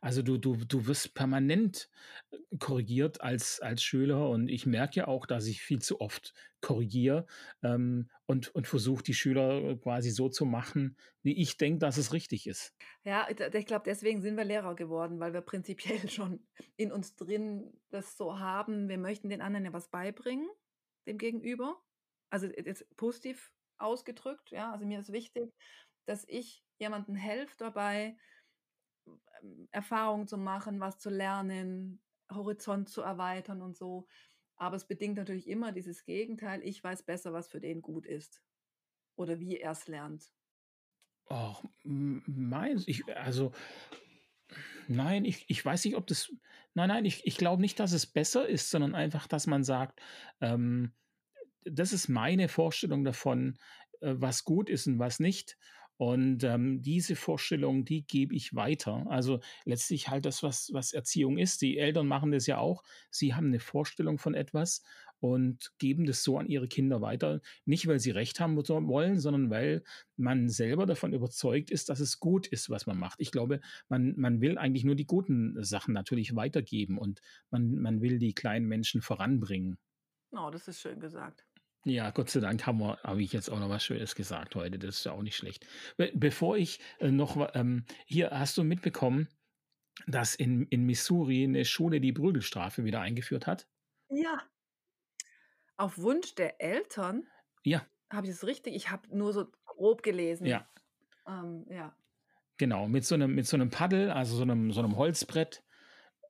[0.00, 1.88] also du du du wirst permanent,
[2.30, 6.34] äh, korrigiert als als Schüler und ich merke ja auch, dass ich viel zu oft
[6.60, 7.26] korrigiere,
[7.62, 11.96] ähm, und und versuche, die Schüler, äh, quasi so zu machen, wie ich denke, dass
[11.98, 12.74] es richtig ist.
[13.04, 16.46] Ja, ich glaube, deswegen sind wir Lehrer geworden, weil wir prinzipiell schon
[16.76, 20.48] in uns drin das so haben, wir möchten den anderen ja was beibringen,
[21.06, 21.82] dem Gegenüber.
[22.30, 24.72] Also, jetzt positiv ausgedrückt, ja.
[24.72, 25.54] Also, mir ist wichtig,
[26.06, 28.16] dass ich jemandem helfe dabei,
[29.70, 32.02] Erfahrungen zu machen, was zu lernen,
[32.32, 34.08] Horizont zu erweitern und so.
[34.56, 36.62] Aber es bedingt natürlich immer dieses Gegenteil.
[36.64, 38.42] Ich weiß besser, was für den gut ist
[39.16, 40.32] oder wie er's lernt.
[41.28, 43.52] Och, m meins ich also
[44.88, 46.32] nein, ich ich weiß nicht, ob das
[46.74, 50.00] nein, nein, ich ich glaube nicht, dass es besser ist, sondern einfach, dass man sagt,
[50.40, 50.92] ähm,
[51.64, 53.58] das ist meine Vorstellung davon,
[54.00, 55.58] äh, was gut ist und was nicht.
[55.98, 59.06] Und, ähm, diese Vorstellung, die gebe ich weiter.
[59.08, 61.62] Also, letztlich halt das, was was Erziehung ist.
[61.62, 62.82] Die Eltern machen das ja auch.
[63.10, 64.82] Sie haben 'ne Vorstellung von etwas
[65.20, 67.40] und geben das so an ihre Kinder weiter.
[67.64, 69.82] Nicht, weil sie recht haben wollen, sondern weil
[70.16, 73.20] man selber davon überzeugt ist, dass es gut ist, was man macht.
[73.20, 77.20] Ich glaube, man man will eigentlich nur die guten Sachen natürlich weitergeben und
[77.50, 79.78] man man will die kleinen Menschen voranbringen.
[80.32, 81.45] Oh, das ist schön gesagt.
[81.88, 84.76] Ja, Gott sei Dank haben wir habe ich jetzt auch noch was Schönes gesagt heute.
[84.76, 85.64] Das ist ja auch nicht schlecht.
[85.96, 89.28] Be bevor ich, äh, noch ähm, hier hast du mitbekommen,
[90.06, 93.66] dass in in Missouri 'ne Schule die Prügelstrafe wieder eingeführt hat?
[94.10, 94.48] Ja.
[95.78, 97.26] Auf Wunsch der Eltern?
[97.64, 97.86] Ja.
[98.12, 100.56] Habe ich das richtig ich habe nur so grob gelesen.
[100.56, 100.68] Ja.
[101.26, 101.96] Ähm, ja.
[102.60, 105.62] Genau, mit so 'nem mit so 'nem Paddel, also so 'nem so 'nem Holzbrett.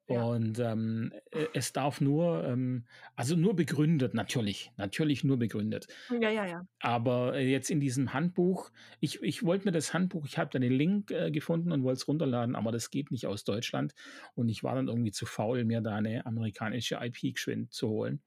[0.09, 0.29] Ja.
[0.37, 2.85] Und, ähm, e es darf nur, ähm
[3.17, 5.89] also nur begründet natürlich, natürlich nur begründet.
[6.11, 6.67] Ja, ja, ja.
[6.81, 10.73] Aber jetzt in diesem Handbuch ich ich wollte mir das Handbuch ich habe da den
[10.73, 13.95] Link, äh, gefunden und wollte es runterladen, aber das geht nicht aus Deutschland.
[14.35, 18.23] Und ich war dann irgendwie zu faul, mir da 'ne amerikanische IP geschwind zu holen.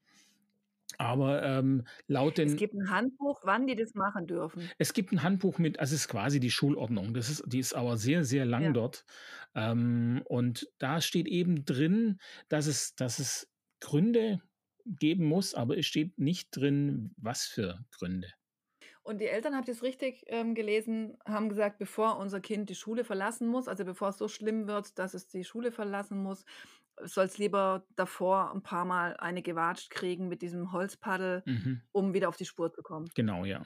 [0.98, 4.72] Aber, ähm, laut Es den gibt 'n Handbuch, wann die das machen dürfen.
[4.80, 7.12] Es gibt 'n Handbuch mit also es ist quasi die Schulordnung.
[7.12, 8.74] Das ist die ist aber sehr, sehr lang Ja.
[8.74, 9.04] dort.
[9.54, 12.18] Ähm, und da steht eben drin,
[12.48, 14.40] dass es dass es Gründe
[14.86, 18.30] geben muss, aber es steht nicht drin, was für Gründe.
[19.06, 22.74] Und die Eltern, habe ich das richtig, ähm, gelesen, haben gesagt, bevor unser Kind die
[22.74, 26.44] Schule verlassen muss, also bevor es so schlimm wird, dass es die Schule verlassen muss,
[27.04, 31.80] soll es lieber davor 'n paar Mal eine gewatscht kriegen mit diesem Holzpaddel, Mhm.
[31.92, 33.12] um wieder auf die Spur zu kommen.
[33.14, 33.64] Genau, ja.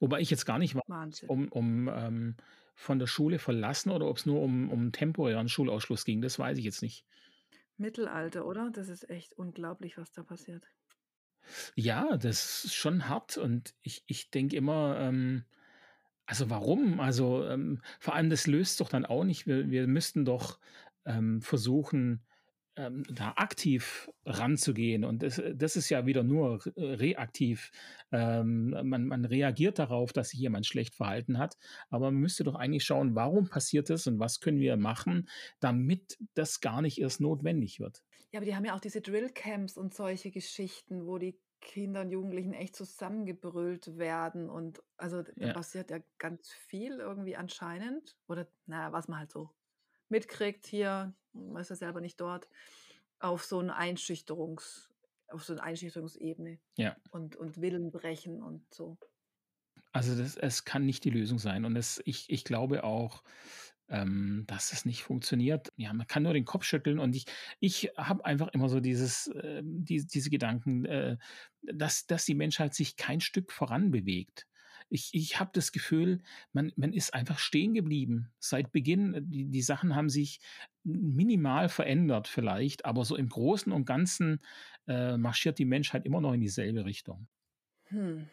[0.00, 2.36] Wobei ich jetzt gar nicht weiß, um um, ähm,
[2.74, 6.64] von der Schule verlassen oder ob's nur um um temporären Schulausschluss ging, das weiß ich
[6.64, 7.04] jetzt nicht.
[7.78, 8.70] Mittelalter, oder?
[8.70, 10.68] Das ist echt unglaublich, was da passiert.
[11.76, 15.44] Ja, das ist schon hart und ich ich denke immer, ähm,
[16.26, 17.00] also warum?
[17.00, 20.60] Also, ähm, vor allem, das löst doch dann auch nicht wir wir müssten doch,
[21.06, 22.26] ähm, versuchen,
[22.78, 27.70] ähm, da aktiv ranzugehen und das das ist ja wieder nur reaktiv.
[28.12, 31.56] Ähm, man man reagiert darauf, dass sich jemand schlecht verhalten hat,
[31.90, 35.28] aber man müsste doch eigentlich schauen, warum passiert das und was können wir machen,
[35.60, 38.02] damit das gar nicht erst notwendig wird.
[38.32, 42.10] Ja, aber die haben ja auch diese Drillcamps und solche Geschichten, wo die Kinder und
[42.10, 45.48] Jugendlichen echt zusammengebrüllt werden und also da Ja.
[45.48, 49.50] passiert ja ganz viel irgendwie anscheinend oder na ja, was man halt so
[50.10, 52.48] mitkriegt hier, man ist ja selber nicht dort,
[53.20, 54.90] auf so 'n Einschüchterungs
[55.28, 56.98] auf so 'ne Einschüchterungsebene Ja.
[57.10, 58.98] und und Willen brechen und so.
[59.94, 63.22] Also, das es kann nicht die Lösung sein und es ich ich glaube auch
[63.90, 65.72] ähm, dass es nicht funktioniert.
[65.76, 67.24] Ja, man kann nur den Kopf schütteln und ich,
[67.60, 71.16] ich habe einfach immer so dieses, äh, die, diese Gedanken, äh,
[71.62, 74.47] dass, dass die Menschheit sich kein Stück voran bewegt.
[74.90, 76.22] Ich, ich habe das Gefühl,
[76.52, 78.32] man, man ist einfach stehen geblieben.
[78.38, 80.40] Seit Beginn, die, die Sachen haben sich
[80.84, 84.40] minimal verändert vielleicht, aber so im Großen und Ganzen
[84.86, 87.28] äh, marschiert die Menschheit immer noch in dieselbe Richtung.
[87.88, 88.28] Hm.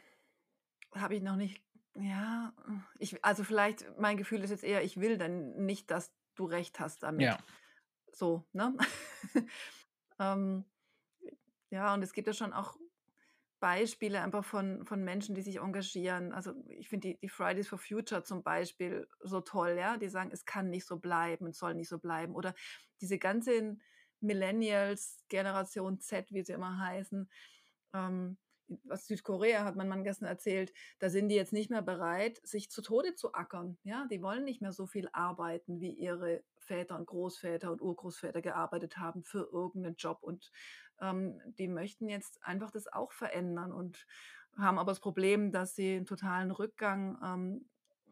[0.93, 1.61] Habe ich noch nicht
[1.97, 2.53] ja,
[2.99, 6.81] ich also vielleicht mein Gefühl ist jetzt eher, ich will dann nicht, dass du recht
[6.81, 7.21] hast damit.
[7.21, 7.37] Ja.
[8.11, 8.75] So, ne?
[10.19, 10.65] Ähm,
[11.69, 12.77] ja, und es gibt ja schon auch
[13.59, 16.31] Beispiele einfach von von Menschen, die sich engagieren.
[16.33, 19.97] Also, ich finde die die Fridays for Future zum Beispiel so toll, ja?
[19.97, 22.53] Die sagen: „Es kann nicht so bleiben, es soll nicht so bleiben.“ Oder
[23.01, 23.81] diese ganzen
[24.21, 27.29] Millennials, Generation Z, wie sie immer heißen,
[27.93, 28.37] ähm
[28.89, 32.81] aus Südkorea hat Mann gestern erzählt, da sind die jetzt nicht mehr bereit, sich zu
[32.81, 33.77] Tode zu ackern.
[33.83, 38.41] Ja, die wollen nicht mehr so viel arbeiten, wie ihre Väter und Großväter und Urgroßväter
[38.41, 40.19] gearbeitet haben für irgendeinen Job.
[40.21, 40.51] Und
[41.01, 44.05] ähm, die möchten jetzt einfach das auch verändern und
[44.57, 47.69] haben aber das Problem, dass sie einen totalen Rückgang ähm,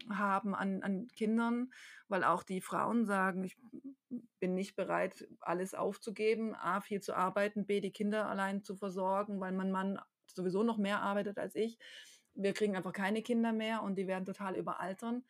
[0.10, 1.72] haben an, an Kindern,
[2.08, 3.58] weil auch die Frauen sagen, ich
[4.40, 9.40] bin nicht bereit, alles aufzugeben, A, viel zu arbeiten, B, die Kinder allein zu versorgen,
[9.40, 11.78] weil mein Mann sowieso noch mehr arbeitet als ich.
[12.34, 15.24] Wir kriegen einfach keine Kinder mehr und die werden total überaltern.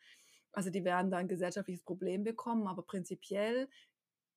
[0.54, 3.68] Also die werden da ein gesellschaftliches Problem bekommen, aber prinzipiell,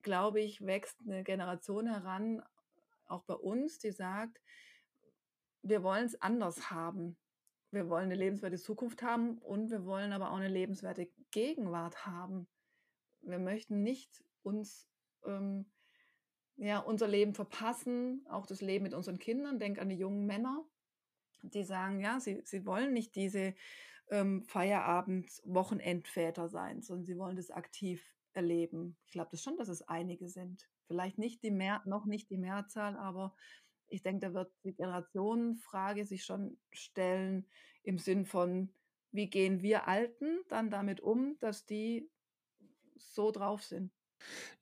[0.01, 2.43] glaube ich, wächst eine Generation heran,
[3.05, 4.41] auch bei uns, die sagt,
[5.61, 7.17] wir wollen es anders haben.
[7.71, 12.47] Wir wollen eine lebenswerte Zukunft haben und wir wollen aber auch eine lebenswerte Gegenwart haben.
[13.21, 14.87] Wir möchten nicht uns
[15.25, 15.69] ähm,
[16.55, 19.59] ja, unser Leben verpassen, auch das Leben mit unseren Kindern.
[19.59, 20.65] Denk an die jungen Männer,
[21.43, 23.53] die sagen, ja, sie, sie wollen nicht diese
[24.09, 28.03] ähm, Feierabend-Wochenendväter sein, sondern sie wollen das aktiv
[28.33, 28.97] erleben.
[29.05, 30.67] Ich glaube das schon, dass es einige sind.
[30.87, 33.35] Vielleicht nicht die Mehr, noch nicht die Mehrzahl, aber
[33.89, 37.45] ich denke, da wird die Generationenfrage sich schon stellen
[37.83, 38.73] im Sinn von,
[39.11, 42.09] wie gehen wir Alten dann damit um, dass die
[42.95, 43.91] so drauf sind.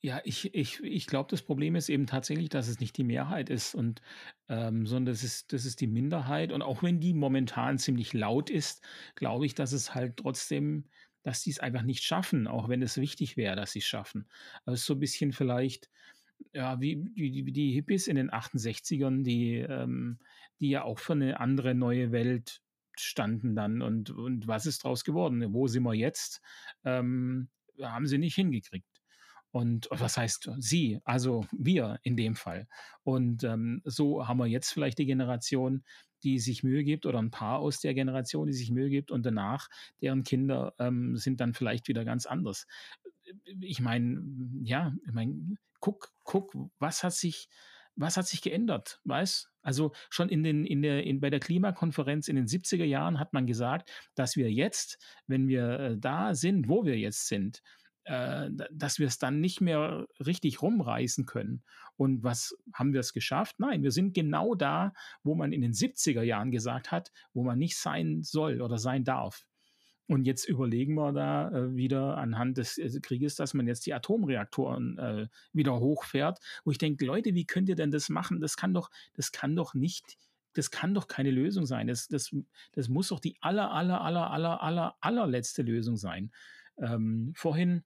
[0.02, 3.50] Ja, ich ich ich glaube, das Problem ist eben tatsächlich, dass es nicht die Mehrheit
[3.50, 4.02] ist und,
[4.50, 8.50] ähm, sondern das ist das ist die Minderheit und auch wenn die momentan ziemlich laut
[8.50, 8.84] ist,
[9.16, 10.86] glaube ich, dass es halt trotzdem
[11.24, 14.28] dass die es einfach nicht schaffen, auch wenn es wichtig wäre, dass sie's schaffen.
[14.66, 15.90] Also, so ein bisschen vielleicht,
[16.54, 20.20] ja, wie die die die Hippies in den 68ern, die, ähm
[20.62, 22.62] die ja auch für eine andere neue Welt
[22.98, 25.54] standen dann und und was ist draus geworden?
[25.54, 26.42] Wo sind wir jetzt?
[26.86, 27.50] Ähm,
[27.82, 28.95] haben sie nicht hingekriegt.
[29.56, 31.00] Und was heißt sie?
[31.06, 32.68] Also wir in dem Fall.
[33.04, 35.86] Und ähm, so haben wir jetzt vielleicht die Generation,
[36.24, 39.26] die sich Mühe gibt oder ein paar aus der Generation, die sich Mühe gibt und
[39.26, 39.70] danach
[40.02, 42.68] deren Kinder ähm, sind dann vielleicht wieder ganz anders.
[43.62, 44.22] Ich meine,
[44.62, 47.48] ja, ich meine, guck, guck, was hat sich,
[47.96, 49.54] was hat sich geändert, weißt?
[49.62, 53.32] Also schon in den, in der, in, bei der Klimakonferenz in den 70er Jahren hat
[53.32, 57.62] man gesagt, dass wir jetzt, wenn wir äh, da sind, wo wir jetzt sind,
[58.06, 61.64] äh, dass wir es dann nicht mehr richtig rumreißen können.
[61.98, 63.60] Und was haben wir es geschafft?
[63.60, 64.94] Nein, wir sind genau da,
[65.24, 69.04] wo man in den 70er Jahren gesagt hat, wo man nicht sein soll oder sein
[69.04, 69.46] darf.
[70.08, 73.94] Und jetzt überlegen wir da äh, wieder anhand des äh, Krieges, dass man jetzt die
[73.94, 76.40] Atomreaktoren äh, wieder hochfährt.
[76.64, 78.40] Wo ich denke, Leute, wie könnt ihr denn das machen?
[78.40, 80.18] Das kann doch, das kann doch nicht,
[80.54, 81.88] das kann doch keine Lösung sein.
[81.88, 82.36] Das, das,
[82.74, 86.32] das muss doch die aller, aller, aller, aller, aller, allerletzte Lösung sein.
[86.78, 87.84] Ähm, vorhin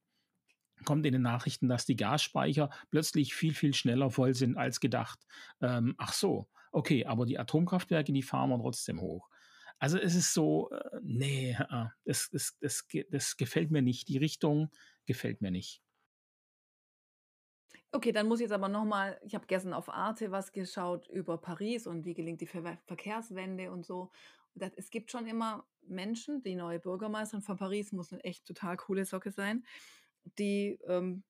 [0.85, 5.19] kommt in den Nachrichten, dass die Gasspeicher plötzlich viel, viel schneller voll sind als gedacht.
[5.61, 9.29] Ähm, ach so, okay, aber die Atomkraftwerke, die fahren wir trotzdem hoch.
[9.79, 11.57] Also es ist so, äh, nee,
[12.05, 14.09] das, das, das, das gefällt mir nicht.
[14.09, 14.69] Die Richtung
[15.05, 15.81] gefällt mir nicht.
[17.91, 21.39] Okay, dann muss ich jetzt aber nochmal, ich habe gestern auf Arte was geschaut über
[21.39, 24.11] Paris und wie gelingt die Ver Verkehrswende und so.
[24.53, 28.77] Das, es gibt schon immer Menschen, die neue Bürgermeisterin von Paris muss eine echt total
[28.77, 29.65] coole Socke sein
[30.23, 31.23] die ähm,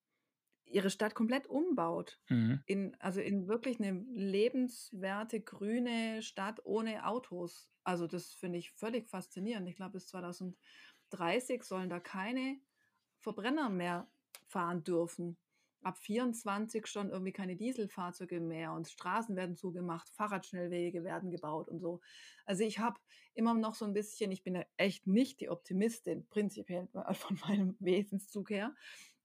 [0.70, 2.20] ihre Stadt komplett umbaut.
[2.30, 2.62] Mhm.
[2.66, 7.70] In, also in wirklich eine lebenswerte, grüne Stadt ohne Autos.
[7.84, 9.68] Also das finde ich völlig faszinierend.
[9.68, 12.60] Ich glaube, bis 2030 sollen da keine
[13.18, 14.10] Verbrenner mehr
[14.48, 15.38] fahren dürfen.
[15.82, 21.80] Ab 24 schon irgendwie keine Dieselfahrzeuge mehr und Straßen werden zugemacht, Fahrradschnellwege werden gebaut und
[21.80, 22.02] so.
[22.46, 23.00] Also ich habe
[23.34, 27.76] immer noch so ein bisschen, ich bin ja echt nicht die Optimistin, prinzipiell von meinem
[27.80, 28.76] Wesenszug her,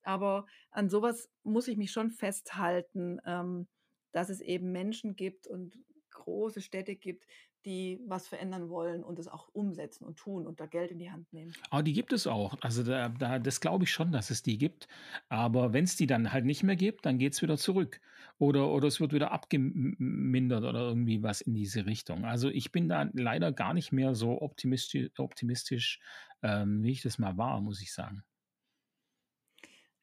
[0.03, 3.67] aber an sowas muss ich mich schon festhalten, ähm,
[4.13, 5.77] dass es eben Menschen gibt und
[6.15, 7.27] große Städte gibt,
[7.65, 11.11] die was verändern wollen und es auch umsetzen und tun und da Geld in die
[11.11, 11.53] Hand nehmen.
[11.71, 12.57] Aber die gibt es auch.
[12.61, 14.87] Also da, da, das glaube ich schon, dass es die gibt.
[15.29, 18.01] Aber wenn es die dann halt nicht mehr gibt, dann geht es wieder zurück.
[18.39, 22.25] Oder, oder es wird wieder abgemindert oder irgendwie was in diese Richtung.
[22.25, 26.01] Also ich bin da leider gar nicht mehr so optimistisch, optimistisch
[26.43, 28.23] ähm, wie ich das mal war, muss ich sagen.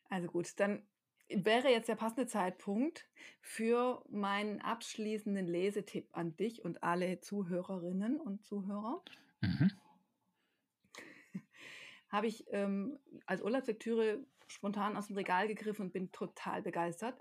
[0.10, 0.84] Also gut, dann
[1.36, 3.08] wäre jetzt der passende Zeitpunkt
[3.42, 9.04] für meinen abschließenden Lesetipp an dich und alle Zuhörerinnen und Zuhörer.
[9.42, 9.72] Mhm.
[12.10, 17.20] Habe ich ähm, als Urlaubslektüre spontan aus dem Regal gegriffen und bin total begeistert.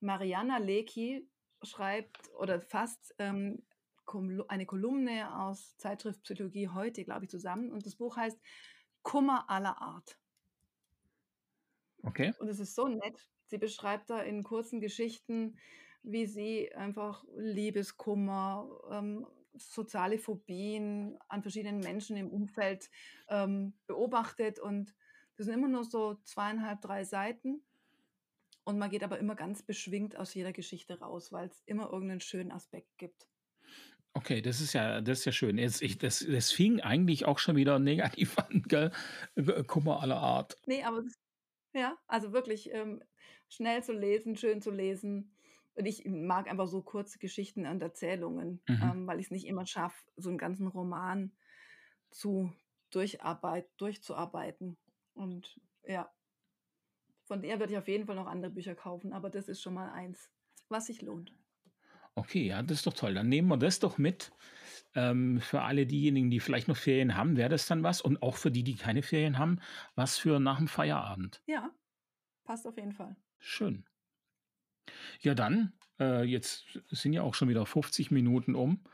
[0.00, 1.28] Mariana Lecki
[1.62, 3.62] schreibt oder fasst ähm,
[4.48, 7.72] eine Kolumne aus Zeitschrift Psychologie heute, glaube ich, zusammen.
[7.72, 8.38] Und das Buch heißt
[9.02, 10.18] Kummer aller Art.
[12.04, 12.32] Okay.
[12.38, 13.28] Und es ist so nett.
[13.46, 15.58] Sie beschreibt da in kurzen Geschichten,
[16.02, 19.26] wie sie einfach Liebeskummer, ähm,
[19.56, 22.90] soziale Phobien an verschiedenen Menschen im Umfeld
[23.28, 24.58] ähm, beobachtet.
[24.58, 24.94] Und
[25.36, 27.62] das sind immer nur so zweieinhalb, drei Seiten.
[28.64, 32.20] Und man geht aber immer ganz beschwingt aus jeder Geschichte raus, weil es immer irgendeinen
[32.20, 33.26] schönen Aspekt gibt.
[34.14, 35.58] Okay, das ist ja, das ist ja schön.
[35.58, 38.90] Jetzt, ich, das, das fing eigentlich auch schon wieder negativ an, gell?
[39.66, 40.56] Kummer aller Art.
[40.66, 41.14] Nee, aber das
[41.74, 43.02] ja, also wirklich ähm,
[43.48, 45.34] schnell zu lesen, schön zu lesen.
[45.74, 48.94] Und ich mag einfach so kurze Geschichten und Erzählungen, Mhm.
[48.94, 51.32] ähm, weil ich es nicht immer schaffe, so einen ganzen Roman
[52.10, 52.52] zu
[52.90, 54.78] durcharbeit durchzuarbeiten.
[55.14, 56.12] Und ja,
[57.24, 59.74] von der würde ich auf jeden Fall noch andere Bücher kaufen, aber das ist schon
[59.74, 60.30] mal eins,
[60.68, 61.34] was sich lohnt.
[62.16, 63.14] Okay, ja, das ist doch toll.
[63.14, 64.32] Dann nehmen wir das doch mit.
[64.94, 68.00] Ähm, für alle diejenigen, die vielleicht noch Ferien haben, wäre das dann was.
[68.00, 69.60] Und auch für die, die keine Ferien haben,
[69.94, 71.42] was für nach dem Feierabend.
[71.46, 71.70] Ja,
[72.44, 73.16] passt auf jeden Fall.
[73.38, 73.84] Schön.
[75.20, 78.84] Ja, dann, äh, jetzt sind ja auch schon wieder 50 Minuten um.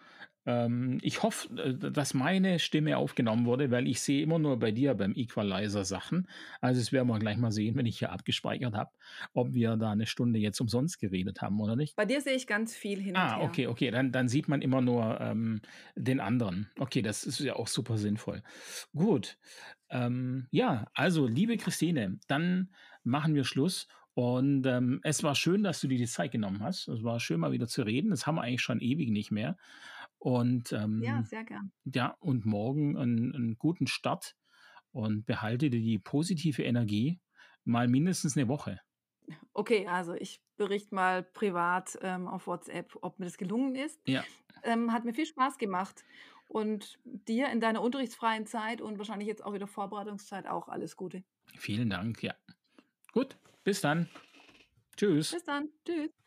[0.47, 4.73] Ähm, ich hoffe, äh, dass meine Stimme aufgenommen wurde, weil ich sehe immer nur bei
[4.73, 6.29] dir beim Equalizer Sachen.
[6.61, 8.91] Also es werden wir gleich mal sehen, wenn ich hier abgespeichert habe,
[9.35, 11.97] ob wir da eine Stunde jetzt umsonst geredet haben oder nicht.
[11.97, 13.17] Bei dir sehe ich ganz viel hin.
[13.17, 13.91] Ah, okay, okay.
[13.91, 15.61] Dann, dann sieht man immer nur ähm,
[15.95, 16.71] den anderen.
[16.79, 18.43] Okay, das ist ja auch super sinnvoll.
[18.95, 19.39] Gut.
[19.91, 22.71] Ähm, ja, also liebe Christine, dann
[23.05, 23.89] machen wir Schluss.
[24.15, 26.89] Und ähm, es war schön, dass du dir die Zeit genommen hast.
[26.89, 28.11] Es war schön, mal wieder zu reden.
[28.11, 29.57] Das haben wir eigentlich schon ewig nicht mehr.
[30.21, 31.73] Und ähm, ja, sehr gern.
[31.85, 34.37] Ja, und morgen einen, einen guten Start
[34.93, 37.21] und behalte dir die positive Energie
[37.65, 38.81] mal mindestens eine Woche.
[39.55, 43.99] Okay, also ich berichte mal privat ähm, auf WhatsApp, ob mir das gelungen ist.
[44.07, 44.23] Ja.
[44.63, 46.05] Ähm, hat mir viel Spaß gemacht.
[46.49, 51.23] Und dir in deiner unterrichtsfreien Zeit und wahrscheinlich jetzt auch wieder Vorbereitungszeit auch alles Gute.
[51.57, 52.35] Vielen Dank, ja.
[53.13, 54.09] Gut, bis dann.
[54.97, 55.31] Tschüss.
[55.31, 55.69] Bis dann.
[55.87, 56.20] Tschüss.